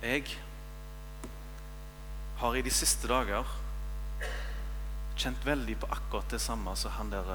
Jeg 0.00 0.24
har 2.40 2.54
i 2.56 2.62
de 2.64 2.70
siste 2.72 3.04
dager 3.04 3.44
kjent 5.20 5.42
veldig 5.44 5.74
på 5.82 5.90
akkurat 5.92 6.32
det 6.32 6.40
samme 6.40 6.72
som 6.80 6.94
han 6.96 7.10
der 7.12 7.28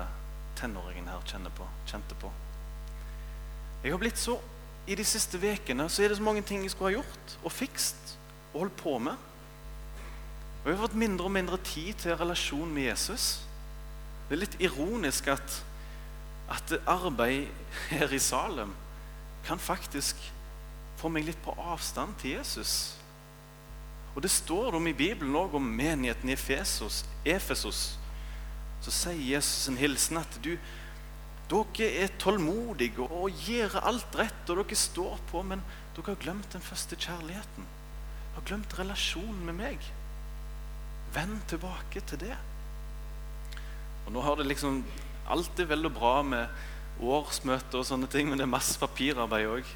tenåringen 0.58 1.06
her 1.06 1.22
på, 1.54 1.68
kjente 1.86 2.18
på. 2.18 2.32
Jeg 3.84 3.94
har 3.94 4.02
blitt 4.02 4.18
så 4.18 4.40
I 4.88 4.96
de 4.96 5.06
siste 5.06 5.38
ukene 5.38 5.86
så 5.90 6.04
er 6.04 6.10
det 6.10 6.18
så 6.18 6.24
mange 6.24 6.42
ting 6.42 6.62
jeg 6.62 6.72
skulle 6.72 6.90
ha 6.90 6.98
gjort 7.00 7.38
og 7.44 7.52
fikst 7.52 8.18
og 8.54 8.60
holdt 8.60 8.76
på 8.78 8.98
med. 9.00 9.16
Og 10.64 10.70
jeg 10.70 10.76
har 10.76 10.88
fått 10.88 10.98
mindre 10.98 11.26
og 11.26 11.34
mindre 11.34 11.58
tid 11.58 11.94
til 12.02 12.18
relasjon 12.18 12.74
med 12.74 12.90
Jesus. 12.90 13.46
Det 14.26 14.38
er 14.38 14.42
litt 14.42 14.58
ironisk 14.62 15.28
at, 15.34 15.58
at 16.50 16.76
arbeid 16.86 17.50
her 17.90 18.14
i 18.14 18.22
Salem 18.22 18.74
kan 19.46 19.62
faktisk 19.62 20.18
få 21.00 21.12
meg 21.12 21.28
litt 21.28 21.42
på 21.44 21.56
avstand 21.60 22.16
til 22.22 22.38
Jesus. 22.38 22.96
Og 24.16 24.22
Det 24.24 24.32
står 24.32 24.76
om 24.78 24.88
i 24.88 24.96
Bibelen 24.96 25.36
også 25.36 25.60
om 25.60 25.70
menigheten 25.78 26.30
i 26.30 26.34
Efesos. 26.34 27.04
Efesos 27.26 27.98
så 28.86 28.92
sier 28.94 29.36
Jesus 29.36 29.68
en 29.68 29.80
hilsen 29.80 30.20
at 30.22 30.38
du, 30.46 30.54
dere 31.50 31.88
er 32.04 32.14
tålmodige 32.22 33.06
og 33.06 33.34
gjør 33.48 33.80
alt 33.82 34.18
rett, 34.18 34.44
og 34.50 34.62
dere 34.62 34.78
står 34.78 35.20
på, 35.32 35.42
men 35.42 35.64
dere 35.96 36.14
har 36.14 36.22
glemt 36.22 36.54
den 36.54 36.64
første 36.64 36.98
kjærligheten. 36.98 37.66
Dere 37.66 38.38
har 38.38 38.48
glemt 38.50 38.78
relasjonen 38.78 39.42
med 39.48 39.58
meg. 39.58 39.90
Vend 41.16 41.42
tilbake 41.50 42.04
til 42.06 42.22
det. 42.28 42.38
Og 44.06 44.14
nå 44.14 44.22
har 44.22 44.38
det 44.38 44.48
liksom 44.48 44.84
alltid 45.34 45.70
vel 45.72 45.90
og 45.90 45.96
bra 45.98 46.16
med 46.26 47.02
årsmøter 47.02 47.82
og 47.82 47.88
sånne 47.88 48.10
ting, 48.12 48.30
men 48.30 48.40
det 48.40 48.46
er 48.46 48.54
masse 48.54 48.78
papirarbeid 48.80 49.50
òg. 49.50 49.76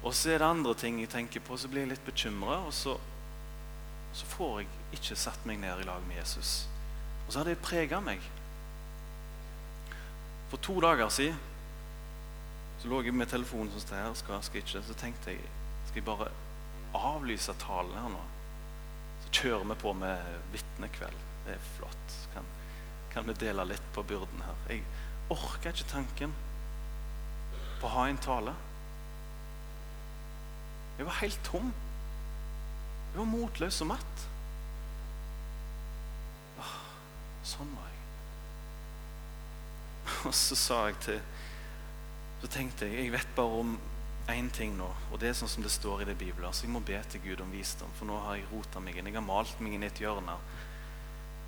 Og 0.00 0.14
så 0.16 0.32
er 0.32 0.40
det 0.40 0.48
andre 0.48 0.74
ting 0.74 1.00
jeg 1.02 1.12
tenker 1.12 1.44
på, 1.44 1.56
så 1.60 1.68
blir 1.68 1.84
jeg 1.84 1.92
litt 1.92 2.06
bekymra, 2.06 2.62
og 2.64 2.72
så, 2.74 2.96
så 4.16 4.28
får 4.32 4.62
jeg 4.62 4.70
ikke 4.96 5.18
satt 5.18 5.44
meg 5.48 5.60
ned 5.60 5.82
i 5.82 5.88
lag 5.88 6.02
med 6.08 6.16
Jesus. 6.16 6.64
Og 7.26 7.32
så 7.32 7.42
har 7.42 7.50
det 7.50 7.60
prega 7.62 8.00
meg. 8.02 8.24
For 10.50 10.58
to 10.64 10.80
dager 10.82 11.12
siden 11.14 11.38
så 12.80 12.88
lå 12.88 13.02
jeg 13.04 13.12
med 13.12 13.28
telefonen 13.28 13.68
som 13.74 13.82
står 13.84 13.98
her, 14.00 14.14
skal, 14.16 14.40
skal 14.42 14.62
ikke, 14.62 14.80
så 14.86 14.94
tenkte 14.96 15.34
jeg 15.34 15.42
skal 15.90 16.00
jeg 16.00 16.06
bare 16.06 16.30
avlyse 16.96 17.52
talen 17.60 17.96
her 17.98 18.12
nå. 18.12 18.22
Så 19.24 19.32
kjører 19.42 19.66
vi 19.68 19.76
på 19.82 19.92
med 19.98 20.40
vitnekveld. 20.54 21.26
Det 21.44 21.56
er 21.56 21.68
flott. 21.76 22.16
Kan, 22.32 22.48
kan 23.12 23.28
vi 23.28 23.36
dele 23.42 23.66
litt 23.68 23.92
på 23.94 24.04
byrden 24.06 24.44
her? 24.46 24.60
Jeg 24.70 24.84
orker 25.34 25.74
ikke 25.74 25.90
tanken 25.92 26.34
på 27.80 27.88
å 27.88 27.94
ha 27.98 28.06
en 28.08 28.20
tale. 28.22 28.54
Jeg 31.00 31.06
var 31.08 31.16
helt 31.22 31.40
tom. 31.44 31.70
Jeg 33.10 33.18
var 33.18 33.24
motløs 33.24 33.78
og 33.80 33.86
matt. 33.88 34.24
Åh, 36.60 36.74
sånn 37.48 37.70
var 37.72 37.86
jeg. 37.88 38.02
Og 40.28 40.34
så 40.36 40.58
sa 40.60 40.80
jeg 40.90 40.98
til 41.06 41.22
Så 42.42 42.50
tenkte 42.52 42.88
jeg 42.90 43.06
jeg 43.06 43.14
vet 43.14 43.30
bare 43.36 43.62
om 43.62 43.70
én 44.30 44.50
ting 44.52 44.74
nå, 44.76 44.86
og 45.10 45.18
det 45.20 45.30
er 45.30 45.38
sånn 45.38 45.50
som 45.50 45.64
det 45.64 45.72
står 45.72 46.02
i 46.04 46.06
det 46.10 46.18
Bibelen. 46.20 46.52
Så 46.52 46.66
jeg 46.66 46.72
må 46.74 46.82
be 46.84 47.00
til 47.10 47.22
Gud 47.24 47.40
om 47.42 47.50
visdom, 47.50 47.90
for 47.96 48.06
nå 48.06 48.18
har 48.26 48.36
jeg 48.36 48.50
rota 48.52 48.82
meg 48.84 48.98
inn. 49.00 49.08
Jeg 49.08 49.16
har 49.16 49.24
malt 49.24 49.62
meg 49.64 49.74
inn 49.74 49.86
i 49.86 49.88
et 49.88 50.00
hjørne. 50.04 50.36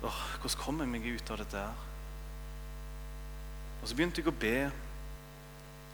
Åh, 0.03 0.23
hvordan 0.41 0.63
kommer 0.63 0.83
jeg 0.83 0.93
meg 0.95 1.05
ut 1.13 1.31
av 1.31 1.43
dette 1.43 1.61
her? 1.61 1.85
Og 3.83 3.85
så 3.87 3.95
begynte 3.95 4.19
jeg 4.19 4.33
å 4.33 4.35
be. 4.41 4.57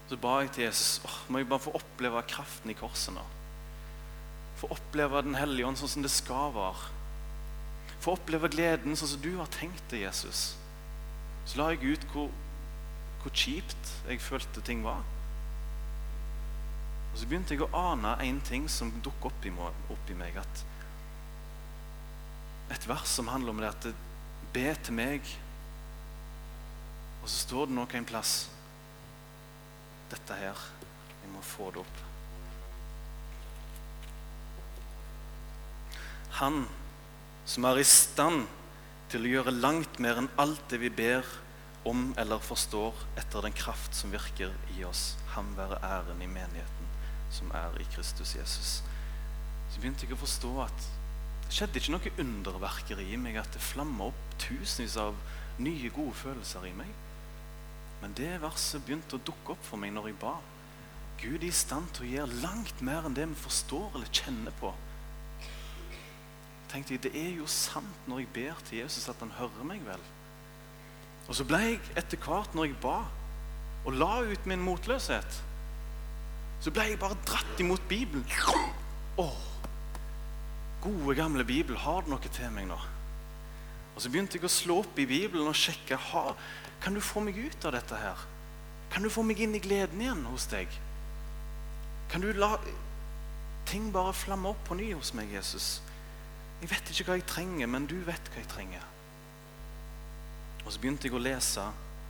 Så 0.09 0.17
ba 0.23 0.39
jeg 0.41 0.55
til 0.55 0.65
Jesus 0.69 1.03
åh, 1.05 1.19
må 1.27 1.43
jeg 1.43 1.51
bare 1.51 1.65
få 1.67 1.75
oppleve 1.77 2.23
kraften 2.31 2.71
i 2.71 2.79
korset 2.79 3.13
nå. 3.19 3.27
Få 4.59 4.69
oppleve 4.75 5.23
Den 5.23 5.37
hellige 5.39 5.67
ånd 5.67 5.79
sånn 5.79 5.93
som 5.95 6.05
det 6.05 6.11
skal 6.13 6.53
være. 6.55 6.91
Få 8.03 8.15
oppleve 8.15 8.51
gleden 8.51 8.95
sånn 8.95 9.13
som 9.13 9.23
du 9.23 9.33
har 9.37 9.49
tenkt 9.55 9.83
det, 9.91 10.03
Jesus. 10.05 10.53
Så 11.47 11.59
la 11.59 11.71
jeg 11.73 11.97
ut 11.97 12.05
hvor 12.13 12.29
hvor 13.19 13.33
kjipt 13.35 13.89
jeg 14.07 14.21
følte 14.23 14.61
ting 14.63 14.83
var. 14.83 15.03
Og 17.11 17.17
Så 17.19 17.27
begynte 17.27 17.55
jeg 17.55 17.65
å 17.65 17.71
ane 17.75 18.15
en 18.23 18.41
ting 18.47 18.69
som 18.71 18.93
dukket 19.03 19.49
opp 19.49 19.91
opp 19.91 20.11
i 20.11 20.17
meg. 20.17 20.37
At 20.39 20.63
et 22.75 22.87
vers 22.87 23.09
som 23.09 23.27
handler 23.27 23.51
om 23.51 23.63
det 23.63 23.73
at 23.73 23.89
det, 23.89 23.95
Be 24.49 24.71
til 24.81 24.95
meg. 24.97 25.21
Og 27.21 27.27
så 27.29 27.43
står 27.43 27.67
det 27.67 27.75
nok 27.75 27.93
en 27.93 28.07
plass 28.09 28.49
Dette 30.09 30.33
her. 30.33 30.57
Jeg 31.21 31.29
må 31.29 31.41
få 31.45 31.69
det 31.75 31.83
opp. 31.83 31.99
Han 36.39 36.63
som 37.49 37.65
er 37.67 37.81
i 37.81 37.87
stand 37.87 38.45
til 39.11 39.25
å 39.25 39.31
gjøre 39.33 39.51
langt 39.59 39.97
mer 39.99 40.21
enn 40.21 40.29
alt 40.39 40.61
det 40.71 40.79
vi 40.79 40.91
ber 40.93 41.27
om 41.89 42.13
eller 42.21 42.39
forstår 42.43 42.95
etter 43.19 43.43
den 43.43 43.55
kraft 43.57 43.97
som 43.97 44.13
virker 44.13 44.53
i 44.77 44.85
oss. 44.87 45.17
Ham 45.33 45.49
være 45.57 45.81
æren 45.83 46.21
i 46.23 46.29
menigheten 46.29 46.93
som 47.33 47.51
er 47.51 47.75
i 47.81 47.87
Kristus 47.91 48.35
Jesus. 48.37 48.71
Så 49.69 49.81
begynte 49.81 50.07
jeg 50.07 50.15
å 50.15 50.21
forstå 50.21 50.53
at 50.63 50.87
det 51.49 51.57
skjedde 51.57 51.81
ikke 51.81 51.93
noe 51.95 52.13
underverkeri 52.21 53.07
i 53.13 53.19
meg, 53.19 53.39
at 53.41 53.51
det 53.55 53.61
flamma 53.63 54.09
opp 54.11 54.35
tusenvis 54.39 54.95
av 55.01 55.17
nye, 55.59 55.89
gode 55.91 56.13
følelser 56.21 56.67
i 56.69 56.75
meg. 56.77 56.91
Men 57.99 58.13
det 58.15 58.37
verset 58.39 58.85
begynte 58.85 59.17
å 59.17 59.25
dukke 59.27 59.55
opp 59.55 59.65
for 59.65 59.81
meg 59.81 59.91
når 59.95 60.11
jeg 60.11 60.21
ba. 60.21 60.37
Gud 61.19 61.41
er 61.41 61.49
i 61.49 61.55
stand 61.55 61.89
til 61.97 62.05
å 62.05 62.11
gjøre 62.13 62.43
langt 62.45 62.83
mer 62.85 63.03
enn 63.03 63.17
det 63.17 63.27
vi 63.31 63.41
forstår 63.43 63.97
eller 63.97 64.13
kjenner 64.21 64.55
på. 64.61 64.71
Tenkte 66.69 66.95
jeg, 66.95 67.03
Det 67.03 67.13
er 67.15 67.35
jo 67.37 67.47
sant 67.49 68.07
når 68.07 68.23
jeg 68.23 68.33
ber 68.33 68.63
til 68.65 68.83
Jesus, 68.83 69.09
at 69.09 69.19
han 69.19 69.31
hører 69.37 69.65
meg 69.67 69.81
vel. 69.85 70.01
Og 71.27 71.35
så 71.37 71.45
ble 71.45 71.59
jeg 71.65 71.79
etter 71.97 72.17
hvert, 72.17 72.55
når 72.55 72.71
jeg 72.71 72.79
ba 72.81 72.99
og 73.87 73.95
la 73.95 74.19
ut 74.27 74.47
min 74.49 74.61
motløshet, 74.61 75.37
så 76.59 76.71
ble 76.75 76.89
jeg 76.89 76.99
bare 76.99 77.17
dratt 77.27 77.61
imot 77.63 77.85
Bibelen. 77.87 78.25
Å, 79.19 79.27
gode, 80.83 81.15
gamle 81.15 81.45
Bibel, 81.47 81.77
har 81.79 82.03
du 82.03 82.11
noe 82.11 82.31
til 82.33 82.51
meg 82.55 82.67
nå? 82.67 82.79
Og 83.95 84.03
Så 84.03 84.11
begynte 84.11 84.37
jeg 84.37 84.47
å 84.47 84.51
slå 84.51 84.81
opp 84.83 84.99
i 84.99 85.07
Bibelen 85.07 85.47
og 85.47 85.57
sjekke 85.57 85.97
ha, 86.11 86.33
kan 86.83 86.95
du 86.95 87.01
få 87.03 87.23
meg 87.23 87.39
ut 87.39 87.65
av 87.67 87.75
dette. 87.75 87.95
her? 87.95 88.19
Kan 88.91 89.03
du 89.03 89.09
få 89.09 89.23
meg 89.23 89.39
inn 89.39 89.55
i 89.55 89.63
gleden 89.63 90.01
igjen 90.01 90.25
hos 90.27 90.47
deg? 90.51 90.67
Kan 92.09 92.23
du 92.23 92.31
la 92.33 92.57
ting 93.69 93.91
bare 93.93 94.13
flamme 94.15 94.49
opp 94.49 94.63
på 94.67 94.77
ny 94.79 94.93
hos 94.93 95.13
meg, 95.13 95.31
Jesus? 95.35 95.81
Jeg 96.59 96.71
vet 96.73 96.91
ikke 96.91 97.07
hva 97.07 97.19
jeg 97.19 97.27
trenger, 97.29 97.69
men 97.71 97.87
du 97.87 97.97
vet 98.07 98.31
hva 98.31 98.41
jeg 98.41 98.49
trenger. 98.51 98.83
Og 100.65 100.73
så 100.73 100.81
begynte 100.81 101.07
jeg 101.07 101.15
å 101.15 101.21
lese 101.23 101.63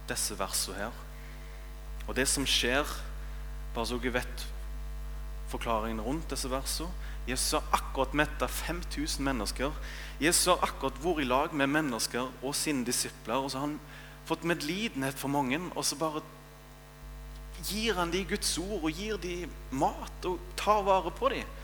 disse 0.09 0.37
versene 0.39 0.79
her. 0.79 1.03
Og 2.07 2.15
det 2.17 2.25
som 2.27 2.47
skjer, 2.49 2.87
bare 3.75 3.85
så 3.85 3.99
jeg 4.01 4.15
vet 4.15 4.47
forklaringen 5.49 6.01
rundt 6.05 6.29
disse 6.29 6.49
versene 6.49 6.89
Jesus 7.29 7.51
har 7.51 7.63
akkurat 7.71 8.13
metta 8.13 8.47
5000 8.47 9.23
mennesker. 9.23 9.73
Jesus 10.19 10.47
har 10.49 10.63
akkurat 10.65 10.97
vært 11.03 11.21
i 11.21 11.27
lag 11.27 11.53
med 11.53 11.69
mennesker 11.69 12.31
og 12.41 12.55
sine 12.57 12.81
disipler. 12.87 13.37
Og 13.37 13.51
så 13.51 13.59
har 13.59 13.67
han 13.67 13.77
fått 14.25 14.47
medlidenhet 14.49 15.17
for 15.17 15.29
mange, 15.29 15.59
og 15.75 15.85
så 15.85 15.97
bare 15.99 16.23
gir 17.67 17.97
han 17.99 18.09
dem 18.13 18.25
Guds 18.25 18.55
ord 18.57 18.81
og 18.81 18.91
gir 18.95 19.19
dem 19.21 19.51
mat 19.69 20.25
og 20.25 20.41
tar 20.57 20.81
vare 20.87 21.11
på 21.13 21.29
dem. 21.33 21.55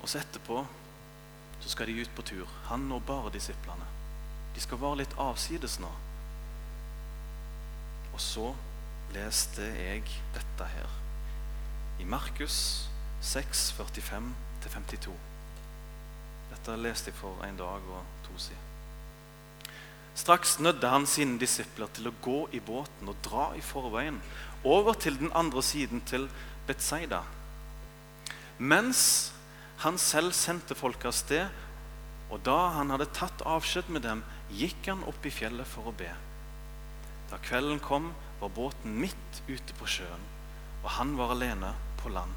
Og 0.00 0.08
så 0.08 0.22
etterpå 0.22 0.64
så 1.60 1.72
skal 1.72 1.88
de 1.88 2.00
ut 2.00 2.12
på 2.16 2.22
tur, 2.22 2.48
han 2.70 2.90
og 2.92 3.04
bare 3.08 3.32
disiplene. 3.34 3.86
De 4.54 4.60
skal 4.60 4.80
være 4.80 5.02
litt 5.02 5.16
avsides 5.20 5.78
nå. 5.82 5.90
Og 8.14 8.20
så 8.22 8.50
leste 9.14 9.64
jeg 9.76 10.04
dette 10.34 10.68
her 10.72 10.94
i 12.00 12.04
Markus 12.08 12.88
6, 13.20 13.74
45-52. 13.78 15.12
Dette 16.50 16.78
leste 16.80 17.12
jeg 17.12 17.18
for 17.18 17.44
en 17.44 17.58
dag 17.58 17.92
og 17.92 18.24
to 18.26 18.38
siden. 18.38 18.62
Straks 20.16 20.58
nødde 20.64 20.88
han 20.88 21.04
sine 21.04 21.36
disipler 21.36 21.90
til 21.92 22.08
å 22.08 22.16
gå 22.24 22.38
i 22.56 22.60
båten 22.64 23.10
og 23.12 23.18
dra 23.24 23.50
i 23.56 23.60
forveien 23.60 24.16
over 24.64 24.96
til 24.96 25.18
den 25.20 25.32
andre 25.36 25.62
siden 25.62 26.00
til 26.08 26.24
Betzaida. 26.66 27.20
Mens 28.58 29.32
han 29.84 29.98
selv 30.00 30.32
sendte 30.36 30.76
folk 30.78 31.04
av 31.04 31.12
sted 31.16 31.64
Og 32.32 32.40
da 32.46 32.56
han 32.78 32.90
hadde 32.94 33.10
tatt 33.14 33.44
avskjed 33.46 33.90
med 33.92 34.02
dem, 34.02 34.22
gikk 34.50 34.88
han 34.88 35.04
opp 35.06 35.26
i 35.28 35.30
fjellet 35.30 35.68
for 35.68 35.86
å 35.86 35.94
be. 35.94 36.08
Da 37.30 37.38
kvelden 37.42 37.78
kom, 37.82 38.08
var 38.40 38.50
båten 38.50 38.96
midt 38.98 39.42
ute 39.46 39.76
på 39.78 39.86
sjøen, 39.86 40.24
og 40.82 40.88
han 40.96 41.14
var 41.18 41.36
alene 41.36 41.70
på 42.00 42.10
land. 42.10 42.34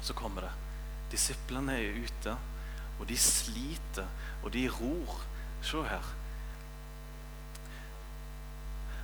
Så 0.00 0.16
kommer 0.16 0.46
det. 0.48 0.54
Disiplene 1.12 1.76
er 1.76 2.00
ute, 2.06 2.34
og 2.96 3.04
de 3.08 3.20
sliter, 3.20 4.08
og 4.40 4.48
de 4.56 4.64
ror. 4.72 5.20
Se 5.60 5.84
her. 5.84 6.10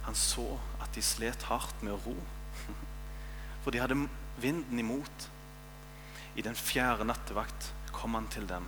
Han 0.08 0.16
så 0.16 0.54
at 0.80 0.92
de 0.96 1.04
slet 1.04 1.48
hardt 1.50 1.84
med 1.84 1.98
å 1.98 2.00
ro, 2.06 2.16
for 3.62 3.76
de 3.76 3.84
hadde 3.84 3.98
vinden 4.40 4.80
imot. 4.80 5.30
I 6.36 6.44
den 6.44 6.56
fjerde 6.58 7.06
nattevakt 7.08 7.70
kom 7.96 8.14
han 8.18 8.28
til 8.32 8.44
dem, 8.48 8.66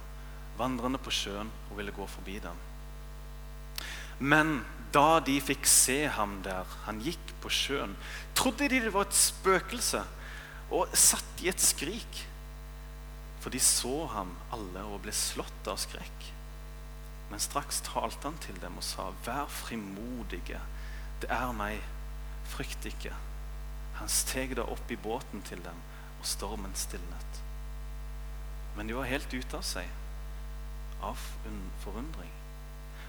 vandrende 0.59 1.00
på 1.02 1.12
sjøen, 1.12 1.50
og 1.68 1.78
ville 1.78 1.94
gå 1.94 2.07
forbi 2.09 2.38
dem. 2.42 2.57
Men 4.18 4.62
da 4.92 5.20
de 5.20 5.37
fikk 5.44 5.68
se 5.68 6.00
ham 6.11 6.38
der 6.42 6.66
han 6.87 7.02
gikk 7.04 7.35
på 7.42 7.52
sjøen, 7.52 7.94
trodde 8.35 8.70
de 8.70 8.81
det 8.87 8.94
var 8.94 9.07
et 9.07 9.18
spøkelse, 9.18 10.00
og 10.74 10.96
satt 10.96 11.44
i 11.44 11.50
et 11.52 11.62
skrik. 11.62 12.24
For 13.38 13.54
de 13.54 13.61
så 13.62 14.09
ham 14.12 14.35
alle 14.52 14.83
og 14.88 15.04
ble 15.04 15.14
slått 15.14 15.70
av 15.70 15.78
skrekk. 15.81 16.26
Men 17.28 17.40
straks 17.44 17.83
talte 17.85 18.24
han 18.24 18.40
til 18.42 18.57
dem 18.62 18.81
og 18.81 18.85
sa, 18.85 19.11
Vær 19.24 19.48
frimodige, 19.52 20.61
det 21.22 21.31
er 21.33 21.52
meg, 21.57 21.83
frykt 22.48 22.88
ikke. 22.88 23.12
Han 24.00 24.11
steg 24.12 24.57
da 24.57 24.64
opp 24.64 24.90
i 24.90 24.98
båten 25.00 25.44
til 25.46 25.61
dem, 25.64 25.85
og 26.18 26.26
stormen 26.26 26.74
stilnet. 26.78 27.42
Men 28.78 28.86
de 28.86 28.94
var 28.94 29.10
helt 29.10 29.32
ute 29.34 29.58
av 29.58 29.64
seg 29.66 29.88
av 31.02 31.18
forundring. 31.82 32.30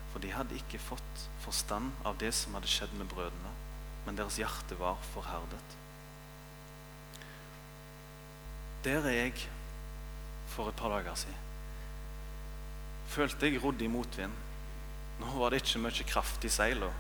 For 0.10 0.22
de 0.22 0.32
hadde 0.34 0.58
ikke 0.58 0.82
fått 0.82 1.26
forstand 1.44 1.94
av 2.08 2.18
det 2.22 2.32
som 2.38 2.56
hadde 2.58 2.70
skjedd 2.70 2.94
med 2.98 3.10
brødrene, 3.12 3.54
men 4.06 4.18
deres 4.18 4.40
hjerte 4.42 4.78
var 4.80 4.98
forherdet. 5.14 5.76
Der 8.86 9.06
er 9.06 9.18
jeg 9.18 9.46
for 10.50 10.72
et 10.72 10.80
par 10.80 10.94
dager 10.96 11.18
siden. 11.20 11.46
Følte 13.10 13.50
jeg 13.50 13.62
rodde 13.62 13.86
i 13.86 13.92
motvind. 13.92 14.34
Nå 15.20 15.30
var 15.36 15.52
det 15.52 15.64
ikke 15.64 15.82
mye 15.84 16.06
kraft 16.08 16.46
i 16.46 16.52
seilene. 16.54 16.94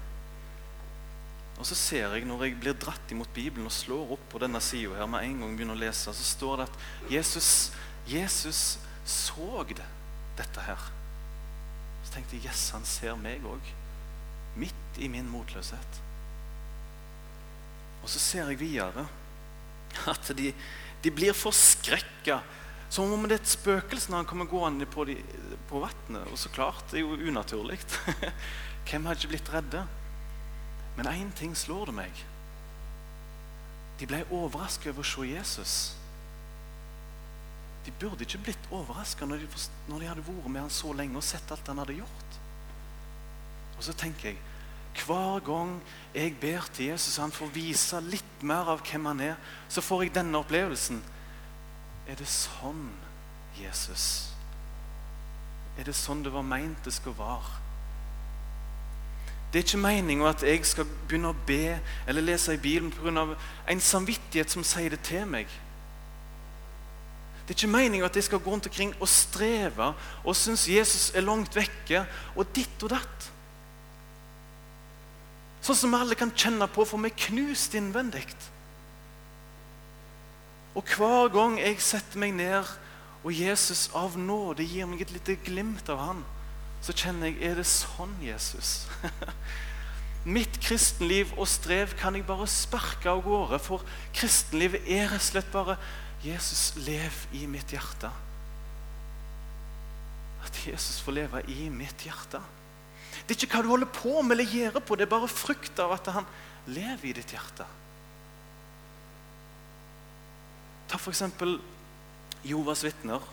Og 1.60 1.68
så 1.68 1.76
ser 1.76 2.14
jeg 2.16 2.28
når 2.28 2.46
jeg 2.46 2.58
blir 2.62 2.76
dratt 2.80 3.12
imot 3.12 3.32
Bibelen 3.36 3.68
og 3.68 3.76
slår 3.76 4.14
opp 4.16 4.26
på 4.32 4.40
denne 4.40 4.62
sida 4.64 4.96
her 4.96 5.10
med 5.12 5.26
en 5.26 5.42
gang 5.42 5.58
begynner 5.58 5.76
å 5.76 5.82
lese, 5.82 6.14
så 6.16 6.26
står 6.26 6.62
det 6.62 6.68
at 6.70 7.12
Jesus, 7.12 7.50
Jesus 8.10 8.78
så 9.06 9.64
det, 9.70 9.86
dette 10.38 10.64
her. 10.66 10.90
Så 12.04 12.14
tenkte 12.14 12.38
jeg 12.38 12.50
yes, 12.50 12.70
han 12.74 12.86
ser 12.88 13.18
meg 13.20 13.46
òg. 13.46 13.74
Midt 14.60 15.02
i 15.02 15.10
min 15.12 15.30
motløshet. 15.30 16.00
Og 18.04 18.10
så 18.10 18.22
ser 18.22 18.50
jeg 18.50 18.62
videre 18.62 19.06
at 20.10 20.32
de, 20.38 20.54
de 21.04 21.12
blir 21.14 21.38
forskrekka. 21.38 22.40
Som 22.90 23.14
om 23.14 23.28
det 23.30 23.38
er 23.38 23.44
et 23.44 23.52
spøkelse 23.52 24.10
når 24.10 24.24
han 24.24 24.30
kommer 24.30 24.50
gående 24.50 24.88
på, 24.90 25.06
de, 25.06 25.20
på 25.70 25.84
vannet. 25.84 26.26
Og 26.32 26.40
så 26.42 26.50
klart, 26.54 26.88
det 26.90 27.02
er 27.02 27.06
jo 27.06 27.30
unaturlig. 27.30 27.78
Hvem 28.90 29.06
har 29.06 29.18
ikke 29.18 29.36
blitt 29.36 29.54
redde? 29.54 29.86
Men 30.98 31.12
én 31.14 31.30
ting 31.38 31.54
slår 31.56 31.92
det 31.92 31.98
meg. 32.00 32.24
De 34.00 34.08
ble 34.10 34.24
overrasket 34.32 34.94
over 34.94 35.06
å 35.06 35.10
se 35.12 35.28
Jesus. 35.30 35.76
De 37.86 37.94
burde 38.00 38.26
ikke 38.26 38.42
blitt 38.50 38.70
overrasket 38.72 39.28
når, 39.28 39.46
når 39.88 40.00
de 40.02 40.10
hadde 40.12 40.26
vært 40.28 40.52
med 40.52 40.62
han 40.66 40.74
så 40.74 40.94
lenge 40.94 41.18
og 41.18 41.26
sett 41.26 41.52
alt 41.54 41.72
han 41.72 41.82
hadde 41.82 42.00
gjort. 42.02 42.40
Og 43.78 43.86
så 43.88 43.96
tenker 43.96 44.34
jeg 44.34 44.40
hver 45.06 45.40
gang 45.46 45.78
jeg 46.16 46.34
ber 46.42 46.66
til 46.74 46.90
Jesus 46.90 47.20
han 47.22 47.32
får 47.32 47.54
vise 47.54 48.00
litt 48.10 48.44
mer 48.44 48.68
av 48.74 48.82
hvem 48.84 49.06
han 49.08 49.22
er, 49.30 49.38
så 49.72 49.84
får 49.86 50.04
jeg 50.04 50.16
denne 50.18 50.42
opplevelsen. 50.42 51.00
Er 52.10 52.18
det 52.20 52.28
sånn, 52.28 52.90
Jesus? 53.60 54.34
Er 55.80 55.88
det 55.88 55.96
sånn 55.96 56.26
det 56.26 56.34
var 56.34 56.44
meint 56.44 56.84
det 56.84 56.94
skal 56.96 57.16
være? 57.16 57.60
Det 59.50 59.62
er 59.62 59.66
ikke 59.66 59.82
meninga 59.82 60.28
at 60.30 60.44
jeg 60.46 60.66
skal 60.68 60.86
begynne 61.08 61.32
å 61.32 61.42
be 61.48 61.80
eller 62.10 62.26
lese 62.26 62.54
i 62.54 62.62
Bibelen 62.62 62.92
pga. 62.94 63.36
en 63.68 63.80
samvittighet 63.82 64.52
som 64.52 64.64
sier 64.64 64.90
det 64.90 65.02
til 65.02 65.26
meg. 65.26 65.48
Det 67.50 67.56
er 67.56 67.64
ikke 67.64 67.74
meninga 67.74 68.06
at 68.06 68.14
jeg 68.14 68.28
skal 68.28 68.42
gå 68.46 68.52
rundt 68.54 68.68
omkring 68.70 68.92
og 69.02 69.08
streve 69.10 69.88
og 70.22 70.36
synes 70.38 70.68
Jesus 70.70 71.08
er 71.18 71.24
langt 71.26 71.56
vekke, 71.58 72.04
og 72.38 72.46
ditt 72.54 72.84
og 72.86 72.92
datt. 72.94 73.24
Sånn 75.66 75.80
som 75.80 75.96
vi 75.96 75.98
alle 75.98 76.18
kan 76.20 76.30
kjenne 76.30 76.68
på, 76.70 76.86
for 76.86 77.02
vi 77.02 77.10
er 77.10 77.24
knust 77.24 77.74
innvendig. 77.74 78.28
Og 80.78 80.94
hver 80.94 81.32
gang 81.34 81.58
jeg 81.58 81.80
setter 81.82 82.22
meg 82.22 82.36
ned, 82.38 82.70
og 83.26 83.34
Jesus 83.34 83.88
av 83.98 84.14
nåde 84.14 84.68
gir 84.70 84.86
meg 84.86 85.02
et 85.02 85.16
lite 85.16 85.40
glimt 85.42 85.90
av 85.90 86.04
Han, 86.04 86.22
så 86.86 86.94
kjenner 86.94 87.32
jeg 87.32 87.42
Er 87.50 87.58
det 87.58 87.66
sånn, 87.66 88.14
Jesus? 88.22 88.86
Mitt 90.38 90.62
kristenliv 90.62 91.34
og 91.34 91.50
strev 91.50 91.98
kan 91.98 92.14
jeg 92.14 92.28
bare 92.30 92.46
sparke 92.46 93.10
av 93.10 93.26
gårde, 93.26 93.58
for 93.58 93.82
kristenlivet 94.14 94.86
er 94.86 95.10
rett 95.10 95.18
og 95.18 95.28
slett 95.32 95.52
bare 95.58 95.80
Jesus, 96.24 96.74
lev 96.84 97.16
i 97.32 97.46
mitt 97.48 97.72
hjerte. 97.72 98.12
At 100.44 100.62
Jesus 100.68 101.00
får 101.04 101.16
leve 101.16 101.44
i 101.52 101.70
mitt 101.72 102.04
hjerte. 102.04 102.42
Det 103.28 103.36
er 103.36 103.46
ikke 103.46 103.60
hva 103.60 103.64
du 103.64 103.72
holder 103.72 103.92
på 103.94 104.22
med 104.22 104.36
eller 104.36 104.52
gjør 104.52 104.80
på, 104.84 104.98
det 104.98 105.06
er 105.06 105.12
bare 105.12 105.30
frukt 105.32 105.80
av 105.80 105.94
at 105.96 106.10
han 106.16 106.28
lever 106.70 107.10
i 107.10 107.16
ditt 107.18 107.34
hjerte. 107.36 107.68
Ta 110.90 110.98
f.eks. 110.98 111.24
Jovas 112.50 112.84
vitner. 112.88 113.24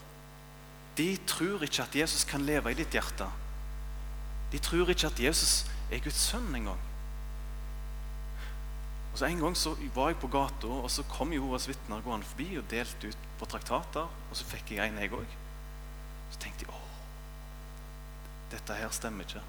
De 0.97 1.09
tror 1.29 1.63
ikke 1.65 1.85
at 1.85 1.97
Jesus 1.97 2.25
kan 2.29 2.45
leve 2.47 2.73
i 2.73 2.79
ditt 2.79 2.95
hjerte. 2.95 3.29
De 4.53 4.61
tror 4.63 4.91
ikke 4.93 5.11
at 5.11 5.21
Jesus 5.21 5.65
er 5.91 6.03
Guds 6.05 6.21
sønn 6.31 6.55
engang. 6.55 6.81
Og 9.17 9.21
så 9.21 9.31
En 9.31 9.39
gang 9.41 9.55
så 9.57 9.71
var 9.95 10.11
jeg 10.11 10.19
på 10.21 10.29
gata, 10.29 10.69
og 10.69 10.91
så 10.93 11.01
kom 11.09 11.31
Jehovas 11.33 11.65
vitner 11.71 12.03
gående 12.05 12.27
forbi 12.29 12.59
og 12.61 12.67
delte 12.69 13.09
ut 13.09 13.23
på 13.41 13.47
traktater. 13.49 14.05
Og 14.05 14.37
så 14.37 14.45
fikk 14.45 14.75
jeg 14.75 14.91
en, 14.91 14.99
jeg 15.01 15.09
òg. 15.17 15.31
Så 16.35 16.43
tenkte 16.43 16.67
jeg 16.67 16.75
åh, 16.75 16.99
dette 18.53 18.77
her 18.77 18.93
stemmer 18.93 19.25
ikke. 19.25 19.41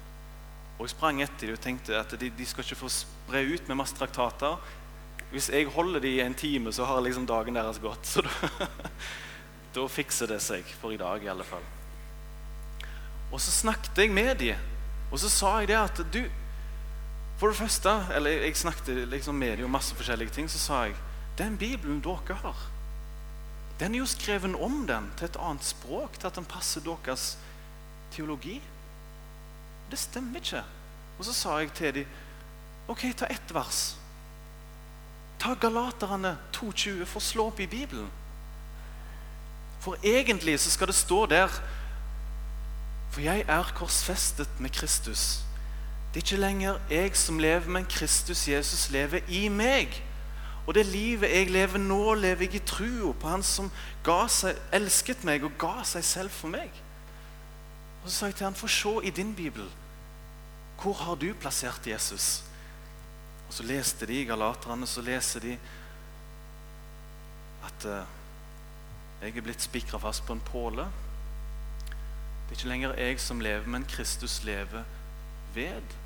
Og 0.78 0.86
jeg 0.86 0.94
sprang 0.94 1.20
etter 1.20 1.50
dem 1.50 1.58
og 1.58 1.60
tenkte 1.60 2.00
at 2.00 2.16
de, 2.16 2.32
de, 2.32 2.48
skal 2.48 2.64
ikke 2.64 2.80
få 2.80 2.88
spre 2.96 3.44
ut 3.44 3.68
med 3.68 3.76
masse 3.82 3.98
traktater. 3.98 4.56
Hvis 5.34 5.50
jeg 5.52 5.68
holder 5.76 6.00
dem 6.00 6.16
i 6.16 6.24
en 6.24 6.40
time, 6.46 6.72
så 6.72 6.88
har 6.88 7.04
liksom 7.04 7.28
dagen 7.28 7.60
deres 7.60 7.84
gått. 7.84 8.08
Så 8.08 8.24
da 8.24 8.72
da 9.76 9.88
fikser 9.92 10.32
det 10.32 10.40
seg 10.48 10.64
for 10.80 10.96
i 10.96 11.02
dag, 11.04 11.20
i 11.20 11.28
alle 11.28 11.44
fall. 11.44 11.68
Og 13.28 13.36
så 13.36 13.52
snakket 13.52 14.00
jeg 14.00 14.16
med 14.16 14.38
dem, 14.40 14.68
og 15.12 15.20
så 15.20 15.28
sa 15.28 15.58
jeg 15.60 15.74
det 15.74 15.82
at 15.84 16.06
du 16.08 16.22
For 17.38 17.48
det 17.48 17.56
første 17.56 17.90
Eller 18.14 18.30
jeg 18.30 18.56
snakket 18.56 19.08
liksom 19.08 19.34
med 19.34 19.56
dem 19.56 19.64
om 19.64 19.70
masse 19.70 19.94
forskjellige 19.94 20.30
ting. 20.34 20.50
Så 20.50 20.58
sa 20.58 20.82
jeg 20.88 20.96
den 21.38 21.58
Bibelen 21.58 22.00
dere 22.02 22.34
har, 22.34 22.56
den 23.78 23.94
er 23.94 23.98
jo 23.98 24.06
skrevet 24.06 24.54
om 24.54 24.86
den 24.86 25.12
til 25.16 25.28
et 25.28 25.36
annet 25.38 25.64
språk, 25.64 26.18
til 26.18 26.26
at 26.26 26.34
den 26.34 26.44
passer 26.44 26.80
deres 26.82 27.38
teologi. 28.10 28.62
Det 29.90 29.98
stemmer 29.98 30.42
ikke. 30.42 30.64
Og 31.18 31.24
så 31.24 31.32
sa 31.32 31.58
jeg 31.58 31.72
til 31.72 31.94
dem 31.94 32.06
OK, 32.88 33.04
ta 33.16 33.26
ett 33.30 33.54
vers. 33.54 33.96
Ta 35.38 35.54
Galaterne 35.54 36.38
2,20 36.56 37.04
for 37.04 37.20
å 37.20 37.24
slå 37.24 37.46
opp 37.52 37.60
i 37.60 37.70
Bibelen. 37.70 38.08
For 39.80 40.00
egentlig 40.02 40.58
så 40.60 40.70
skal 40.70 40.90
det 40.90 40.98
stå 40.98 41.26
der 41.30 41.52
For 43.12 43.22
jeg 43.24 43.44
er 43.48 43.70
korsfestet 43.78 44.58
med 44.60 44.70
Kristus. 44.74 45.47
Det 46.08 46.22
er 46.22 46.24
ikke 46.24 46.40
lenger 46.40 46.78
jeg 46.90 47.16
som 47.16 47.38
lever, 47.38 47.68
men 47.68 47.84
Kristus 47.84 48.48
Jesus 48.48 48.90
lever 48.90 49.20
i 49.28 49.48
meg. 49.48 49.92
Og 50.66 50.74
det 50.74 50.86
livet 50.86 51.30
jeg 51.32 51.50
lever 51.50 51.80
nå, 51.80 52.14
lever 52.14 52.44
jeg 52.44 52.54
i 52.54 52.64
trua 52.64 53.12
på 53.12 53.28
Han 53.28 53.42
som 53.44 53.70
seg, 54.28 54.56
elsket 54.72 55.24
meg 55.24 55.44
og 55.44 55.56
ga 55.60 55.84
seg 55.84 56.04
selv 56.04 56.32
for 56.32 56.52
meg. 56.52 56.72
Og 58.02 58.10
Så 58.10 58.16
sa 58.16 58.26
jeg 58.26 58.36
til 58.36 58.48
han, 58.48 58.56
få 58.56 58.68
se 58.68 58.94
i 59.04 59.10
din 59.10 59.34
bibel. 59.34 59.64
Hvor 60.80 60.92
har 60.92 61.14
du 61.16 61.32
plassert 61.40 61.86
Jesus? 61.86 62.42
Og 63.48 63.54
Så 63.54 63.62
leste 63.62 64.06
de 64.06 64.20
i 64.20 64.24
Galaterne, 64.24 64.86
så 64.86 65.00
leser 65.00 65.40
de 65.40 65.58
at 67.64 67.84
uh, 67.84 68.04
jeg 69.22 69.36
er 69.36 69.42
blitt 69.42 69.62
spikra 69.62 69.98
fast 69.98 70.24
på 70.26 70.32
en 70.32 70.40
påle. 70.40 70.84
Det 71.88 72.54
er 72.54 72.60
ikke 72.60 72.68
lenger 72.68 72.94
jeg 72.96 73.20
som 73.20 73.40
lever, 73.40 73.66
men 73.66 73.84
Kristus 73.84 74.42
lever 74.44 74.84
ved 75.54 75.96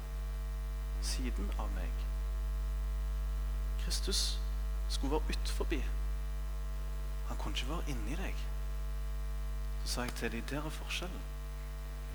siden 1.03 1.51
av 1.59 1.69
meg. 1.75 2.07
Kristus 3.85 4.39
skulle 4.89 5.13
være 5.13 5.35
utenfor. 5.35 5.67
Han 7.29 7.37
kunne 7.37 7.57
ikke 7.57 7.69
være 7.69 7.91
inni 7.95 8.17
deg. 8.17 8.47
Så 9.85 9.95
sa 9.95 10.07
jeg 10.07 10.15
til 10.19 10.33
dem 10.33 10.49
der 10.51 10.67
er 10.67 10.75
forskjellen. 10.75 11.29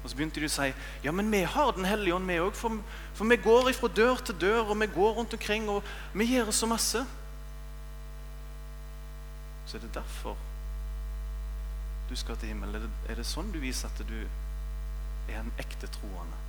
Og 0.03 0.09
så 0.09 0.15
begynte 0.15 0.39
de 0.39 0.47
å 0.47 0.51
si 0.51 0.67
ja, 1.03 1.11
men 1.11 1.31
vi 1.31 1.41
har 1.41 1.71
Den 1.75 1.85
hellige 1.85 2.15
ånd, 2.15 2.29
vi 2.29 2.39
òg. 2.39 2.53
For, 2.55 2.77
for 3.17 3.27
vi 3.27 3.39
går 3.41 3.71
fra 3.73 3.89
dør 3.91 4.21
til 4.23 4.41
dør, 4.41 4.69
og 4.71 4.79
vi 4.79 4.87
går 4.93 5.15
rundt 5.17 5.33
omkring, 5.33 5.69
og 5.69 5.83
vi 6.13 6.29
gjør 6.35 6.51
så 6.51 6.69
masse. 6.69 7.05
Så 9.67 9.77
er 9.77 9.81
det 9.83 9.95
derfor 9.95 10.37
du 12.09 12.15
skal 12.15 12.37
til 12.37 12.53
himmelen. 12.53 12.91
Er 13.09 13.19
det 13.19 13.25
sånn 13.27 13.51
du 13.51 13.59
viser 13.59 13.89
at 13.89 14.03
du 14.07 14.19
er 15.27 15.41
en 15.41 15.51
ekte 15.59 15.89
troende? 15.91 16.46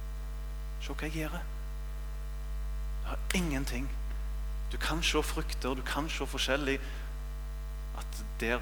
Se 0.81 0.95
hva 0.95 1.09
jeg 1.09 1.23
gjør. 1.23 1.38
Det 1.38 3.11
har 3.11 3.19
ingenting. 3.35 3.88
Du 4.73 4.77
kan 4.77 5.03
se 5.03 5.23
frukter, 5.23 5.75
du 5.75 5.83
kan 5.83 6.09
se 6.12 6.27
forskjellig. 6.27 6.79
At 7.99 8.25
der, 8.41 8.61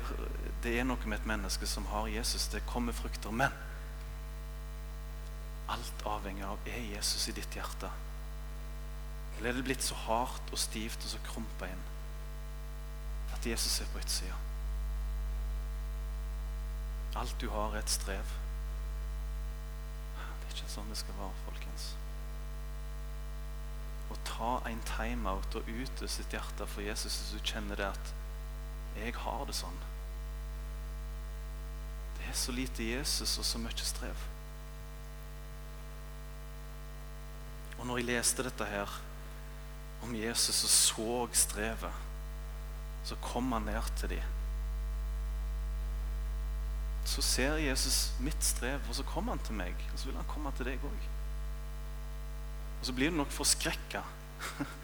det 0.63 0.79
er 0.79 0.87
noe 0.87 1.03
med 1.05 1.19
et 1.19 1.29
menneske 1.29 1.67
som 1.69 1.87
har 1.91 2.09
Jesus. 2.09 2.49
Det 2.53 2.65
kommer 2.67 2.97
frukter. 2.97 3.31
Men 3.31 3.53
alt 5.69 6.07
avhenger 6.07 6.47
av 6.47 6.71
er 6.71 6.91
Jesus 6.95 7.29
i 7.29 7.35
ditt 7.37 7.59
hjerte. 7.59 7.91
Eller 9.37 9.51
er 9.51 9.59
det 9.59 9.67
blitt 9.67 9.85
så 9.85 9.99
hardt 10.07 10.53
og 10.53 10.61
stivt 10.61 11.03
og 11.03 11.11
så 11.13 11.21
krumpa 11.27 11.69
inn 11.69 11.85
at 13.35 13.45
Jesus 13.45 13.81
er 13.83 13.91
på 13.93 14.01
utsida? 14.01 14.39
Alt 17.17 17.37
du 17.41 17.49
har, 17.51 17.75
er 17.75 17.83
et 17.83 17.91
strev. 17.91 18.33
Det 20.17 20.49
er 20.49 20.57
ikke 20.57 20.73
sånn 20.73 20.91
det 20.93 20.99
skal 21.01 21.17
være, 21.19 21.45
folkens. 21.47 21.91
Å 24.11 24.17
ta 24.29 24.53
en 24.71 24.81
timeout 24.87 25.59
og 25.59 25.69
ute 25.69 26.09
sitt 26.09 26.33
hjerte 26.35 26.67
for 26.71 26.85
Jesus 26.85 27.19
hvis 27.19 27.35
du 27.35 27.53
kjenner 27.53 27.77
det 27.77 27.91
at 27.91 28.15
'jeg 28.97 29.15
har 29.15 29.45
det 29.45 29.55
sånn'. 29.55 29.85
Det 32.17 32.29
er 32.29 32.33
så 32.33 32.53
lite 32.53 32.83
Jesus 32.83 33.39
og 33.39 33.45
så 33.45 33.59
mye 33.59 33.85
strev. 33.85 34.17
Og 37.79 37.87
når 37.87 37.99
jeg 37.99 38.07
leste 38.07 38.43
dette 38.43 38.65
her 38.65 38.89
om 40.03 40.15
Jesus 40.15 40.65
og 40.65 40.71
så 40.71 41.29
strevet, 41.33 41.93
så 43.05 43.17
kom 43.23 43.53
han 43.53 43.63
ned 43.63 43.83
til 43.97 44.09
dem. 44.09 44.23
Så 47.07 47.23
ser 47.23 47.57
Jesus 47.63 48.13
mitt 48.21 48.45
strev, 48.45 48.81
og 48.89 48.95
så 48.95 49.03
kommer 49.07 49.37
han 49.37 49.45
til 49.47 49.55
meg. 49.55 49.75
Og 49.93 49.99
så 49.99 50.09
vil 50.09 50.17
han 50.17 50.27
komme 50.29 50.51
til 50.57 50.67
deg 50.67 50.83
òg. 50.83 51.05
Og 52.87 52.89
så 52.89 52.95
blir 52.95 53.11
du 53.11 53.17
nok 53.17 53.33
forskrekka. 53.35 54.01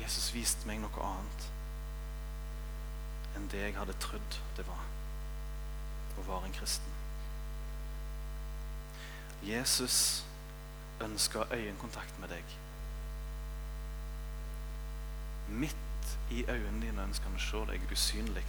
Jesus 0.00 0.30
viste 0.32 0.64
meg 0.64 0.78
noe 0.80 1.02
annet 1.04 1.48
enn 3.36 3.50
det 3.52 3.60
jeg 3.60 3.74
hadde 3.76 3.98
trodd 4.00 4.38
det 4.56 4.64
var 4.64 4.80
å 6.16 6.24
være 6.24 6.48
en 6.48 6.56
kristen. 6.56 6.96
Jesus 9.44 9.98
ønsker 11.04 11.52
øyekontakt 11.52 12.16
med 12.24 12.32
deg. 12.32 12.56
Midt 15.52 16.16
i 16.32 16.46
øynene 16.46 16.80
dine 16.86 17.10
ønsker 17.10 17.28
han 17.28 17.36
å 17.36 17.44
se 17.44 17.66
deg 17.74 17.92
usynlig. 17.92 18.48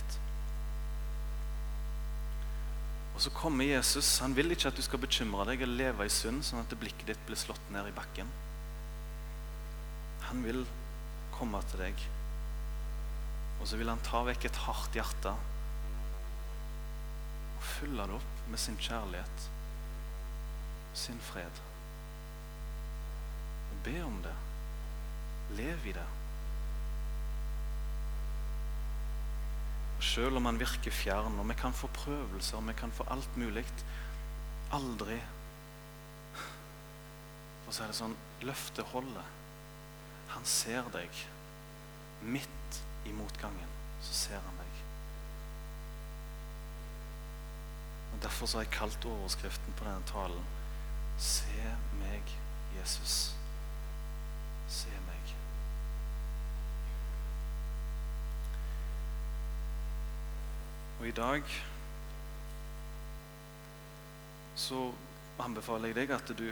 Og 3.21 3.27
så 3.27 3.38
kommer 3.38 3.67
Jesus. 3.69 4.07
Han 4.25 4.34
vil 4.34 4.49
ikke 4.49 4.71
at 4.71 4.77
du 4.79 4.81
skal 4.81 4.97
bekymre 4.97 5.43
deg 5.45 5.60
eller 5.62 5.77
leve 5.77 6.07
i 6.07 6.10
synd, 6.10 6.41
sånn 6.41 6.63
at 6.63 6.71
blikket 6.73 7.05
ditt 7.05 7.19
blir 7.27 7.38
slått 7.38 7.67
ned 7.69 7.86
i 7.86 7.93
bakken. 7.93 8.25
Han 10.25 10.41
vil 10.41 10.63
komme 11.36 11.62
til 11.69 11.84
deg, 11.84 12.01
og 13.60 13.69
så 13.69 13.77
vil 13.77 13.91
han 13.93 14.01
ta 14.07 14.23
vekk 14.25 14.47
et 14.49 14.57
hardt 14.63 14.97
hjerte 14.97 15.36
og 17.60 17.67
fylle 17.75 18.10
det 18.10 18.17
opp 18.17 18.41
med 18.49 18.63
sin 18.63 18.81
kjærlighet, 18.81 19.45
sin 20.97 21.21
fred. 21.27 21.62
Og 23.69 23.86
be 23.86 23.99
om 24.01 24.17
det. 24.25 24.34
Lev 25.62 25.91
i 25.93 25.93
det. 25.93 26.10
Og 30.02 30.06
Selv 30.06 30.38
om 30.38 30.46
han 30.46 30.58
virker 30.60 30.92
fjern, 30.92 31.36
og 31.40 31.46
vi 31.50 31.54
kan 31.54 31.74
få 31.78 31.88
prøvelser, 31.94 32.58
og 32.58 32.68
vi 32.68 32.74
kan 32.74 32.92
få 32.92 33.06
alt 33.14 33.36
mulig 33.38 33.66
Aldri 34.74 35.20
For 37.66 37.76
så 37.76 37.84
er 37.84 37.92
det 37.92 37.98
sånn 38.00 38.16
løftet 38.42 38.90
holder. 38.96 39.28
Han 40.34 40.48
ser 40.48 40.90
deg. 40.96 41.20
Midt 42.26 42.80
i 43.06 43.14
motgangen 43.14 43.76
så 44.02 44.18
ser 44.24 44.42
han 44.42 44.58
deg. 44.58 44.82
Og 48.16 48.26
Derfor 48.26 48.50
så 48.50 48.58
har 48.58 48.66
jeg 48.66 48.74
kalt 48.80 49.06
overskriften 49.06 49.78
på 49.78 49.86
denne 49.86 50.10
talen 50.10 50.50
Se 51.22 51.78
meg, 52.02 52.34
Jesus. 52.80 53.36
Se 54.68 54.98
meg. 55.06 55.40
Og 61.02 61.08
i 61.10 61.14
dag 61.18 61.48
så 64.62 64.82
anbefaler 65.42 65.90
jeg 65.90 65.98
deg 65.98 66.12
at 66.14 66.28
du 66.38 66.44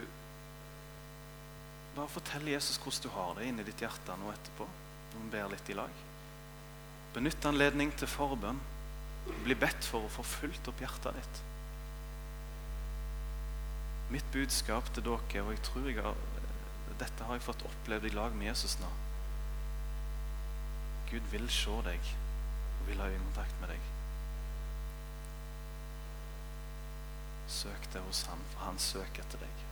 bare 1.94 2.10
fortell 2.10 2.48
Jesus 2.50 2.80
hvordan 2.82 3.04
du 3.04 3.12
har 3.14 3.36
det 3.36 3.46
inni 3.46 3.66
ditt 3.68 3.84
hjerte 3.84 4.16
nå 4.18 4.32
etterpå. 4.32 4.66
Når 5.12 5.22
vi 5.22 5.30
ber 5.36 5.52
litt 5.52 5.70
i 5.70 5.76
lag. 5.78 6.00
Benytt 7.14 7.46
anledning 7.46 7.94
til 7.94 8.10
forbønn. 8.10 8.58
Bli 9.44 9.54
bedt 9.54 9.86
for 9.86 10.08
å 10.08 10.10
få 10.16 10.26
fulgt 10.26 10.66
opp 10.72 10.82
hjertet 10.82 11.20
ditt. 11.20 11.40
Mitt 14.10 14.26
budskap 14.34 14.90
til 14.90 15.06
dere, 15.06 15.44
og 15.44 15.54
jeg 15.54 15.62
tror 15.70 15.86
jeg 15.86 16.02
har, 16.02 16.18
dette 16.98 17.28
har 17.28 17.38
jeg 17.38 17.46
fått 17.46 17.62
opplevd 17.70 18.10
i 18.10 18.14
lag 18.16 18.34
med 18.34 18.50
Jesus 18.50 18.74
nå 18.82 18.90
Gud 21.10 21.30
vil 21.30 21.46
se 21.54 21.78
deg 21.86 22.12
og 22.80 22.90
vil 22.90 23.00
ha 23.02 23.08
øyekontakt 23.10 23.62
med 23.62 23.76
deg. 23.76 23.99
Søk 27.50 27.92
det 27.92 28.00
hos 28.00 28.22
ham, 28.30 28.38
for 28.52 28.64
han 28.64 28.78
søker 28.78 29.24
etter 29.24 29.42
deg. 29.42 29.64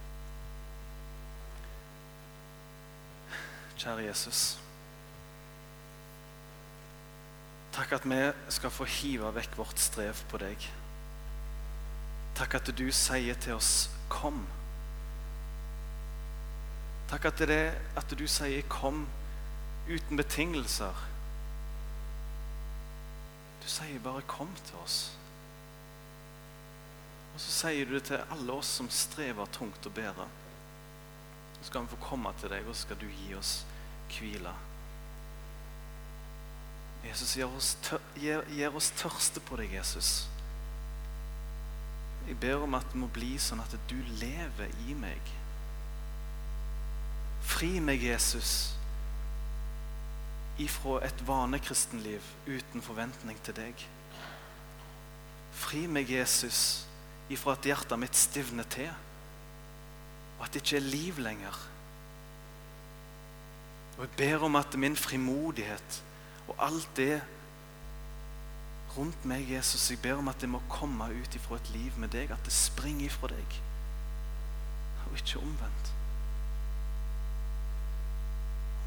Kjære 3.79 4.09
Jesus. 4.09 4.59
Takk 7.73 7.93
at 7.93 8.09
vi 8.11 8.19
skal 8.51 8.75
få 8.75 8.85
hive 8.91 9.31
vekk 9.37 9.55
vårt 9.61 9.79
strev 9.79 10.19
på 10.31 10.41
deg. 10.43 10.64
Takk 12.35 12.59
at 12.59 12.73
du 12.75 12.88
sier 12.91 13.38
til 13.38 13.55
oss 13.55 13.91
'kom'. 14.09 14.47
Takk 17.09 17.25
at, 17.25 17.38
det 17.38 17.79
at 17.97 18.19
du 18.19 18.27
sier 18.27 18.62
'kom' 18.62 19.07
uten 19.88 20.17
betingelser. 20.17 20.95
Du 23.62 23.69
sier 23.69 24.01
bare 24.01 24.23
'kom 24.23 24.51
til 24.64 24.75
oss'. 24.85 25.11
Og 27.38 27.42
så 27.44 27.53
sier 27.55 27.87
du 27.87 27.92
det 27.94 28.09
til 28.09 28.33
alle 28.35 28.55
oss 28.59 28.66
som 28.81 28.88
strever 28.90 29.46
tungt 29.55 29.85
og 29.87 29.92
bedre. 29.94 30.24
Så 31.61 31.68
skal 31.68 31.85
vi 31.85 31.92
få 31.92 31.98
komme 32.03 32.33
til 32.40 32.51
deg, 32.51 32.66
og 32.66 32.74
så 32.74 32.88
skal 32.88 32.98
du 32.98 33.05
gi 33.07 33.29
oss 33.38 33.53
hvile. 34.11 34.55
Jesus, 37.05 37.37
gir 37.38 37.46
oss, 37.46 37.77
tør, 37.87 38.03
gir, 38.18 38.42
gir 38.51 38.74
oss 38.74 38.90
tørste 38.98 39.38
på 39.46 39.61
deg, 39.61 39.77
Jesus. 39.79 40.27
Jeg 42.27 42.40
ber 42.42 42.64
om 42.66 42.74
at 42.74 42.90
det 42.90 42.98
må 42.98 43.07
bli 43.14 43.37
sånn 43.38 43.62
at 43.62 43.79
du 43.87 43.94
lever 44.18 44.74
i 44.88 44.98
meg. 44.98 45.31
Fri 47.46 47.79
meg, 47.79 48.03
Jesus, 48.03 48.72
ifra 50.59 50.98
et 51.07 51.22
vanekristenliv 51.22 52.35
uten 52.51 52.83
forventning 52.83 53.38
til 53.46 53.61
deg. 53.62 53.87
Fri 55.55 55.87
meg, 55.87 56.11
Jesus, 56.11 56.88
ifra 57.33 57.55
at 57.57 57.67
hjertet 57.69 58.01
mitt 58.01 58.17
stivner 58.17 58.67
til, 58.73 58.91
og 60.38 60.47
at 60.47 60.55
det 60.55 60.62
ikke 60.62 60.79
er 60.79 60.87
liv 60.87 61.19
lenger. 61.23 61.57
Og 63.99 64.05
jeg 64.07 64.14
ber 64.17 64.45
om 64.47 64.57
at 64.57 64.79
min 64.79 64.97
frimodighet 64.97 66.03
og 66.49 66.55
alt 66.62 66.88
det 66.97 67.21
rundt 68.97 69.25
meg, 69.29 69.51
Jesus, 69.51 69.91
jeg 69.91 70.01
ber 70.03 70.19
om 70.19 70.31
at 70.31 70.41
det 70.41 70.49
må 70.51 70.61
komme 70.71 71.11
ut 71.12 71.35
ifra 71.35 71.59
et 71.59 71.71
liv 71.75 71.99
med 72.01 72.11
deg, 72.14 72.31
at 72.33 72.45
det 72.47 72.55
springer 72.55 73.07
ifra 73.07 73.31
deg, 73.31 73.59
og 75.07 75.19
ikke 75.19 75.43
omvendt. 75.43 75.93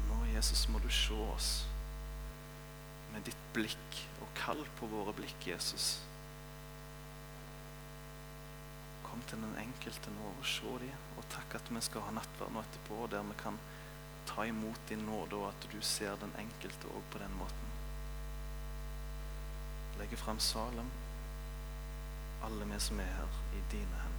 Nå, 0.08 0.18
Jesus, 0.34 0.66
må 0.68 0.82
du 0.82 0.90
se 0.92 1.16
oss 1.32 1.50
med 3.12 3.24
ditt 3.28 3.44
blikk, 3.54 4.00
og 4.24 4.32
kall 4.36 4.64
på 4.78 4.88
våre 4.90 5.14
blikk, 5.16 5.48
Jesus. 5.52 6.00
Kom 9.12 9.20
til 9.28 9.42
den 9.44 9.56
enkelte 9.60 10.10
nå 10.16 10.30
og 10.32 10.46
se 10.48 10.70
dem. 10.80 11.08
Og 11.20 11.26
takk 11.34 11.58
at 11.58 11.66
vi 11.68 11.82
skal 11.84 12.06
ha 12.06 12.14
nattverd 12.16 12.54
nå 12.54 12.62
etterpå, 12.64 13.02
der 13.12 13.26
vi 13.28 13.36
kan 13.42 13.58
ta 14.26 14.46
imot 14.48 14.88
din 14.88 15.04
nåde, 15.04 15.36
og 15.36 15.50
at 15.50 15.68
du 15.68 15.76
ser 15.84 16.16
den 16.22 16.32
enkelte 16.40 16.88
òg 16.88 17.04
på 17.12 17.20
den 17.20 17.36
måten. 17.36 17.76
Legge 20.00 20.16
fram 20.16 20.40
Salem, 20.40 20.88
alle 22.48 22.72
vi 22.72 22.80
som 22.80 23.04
er 23.04 23.12
her, 23.20 23.38
i 23.52 23.62
dine 23.76 24.00
hender. 24.00 24.11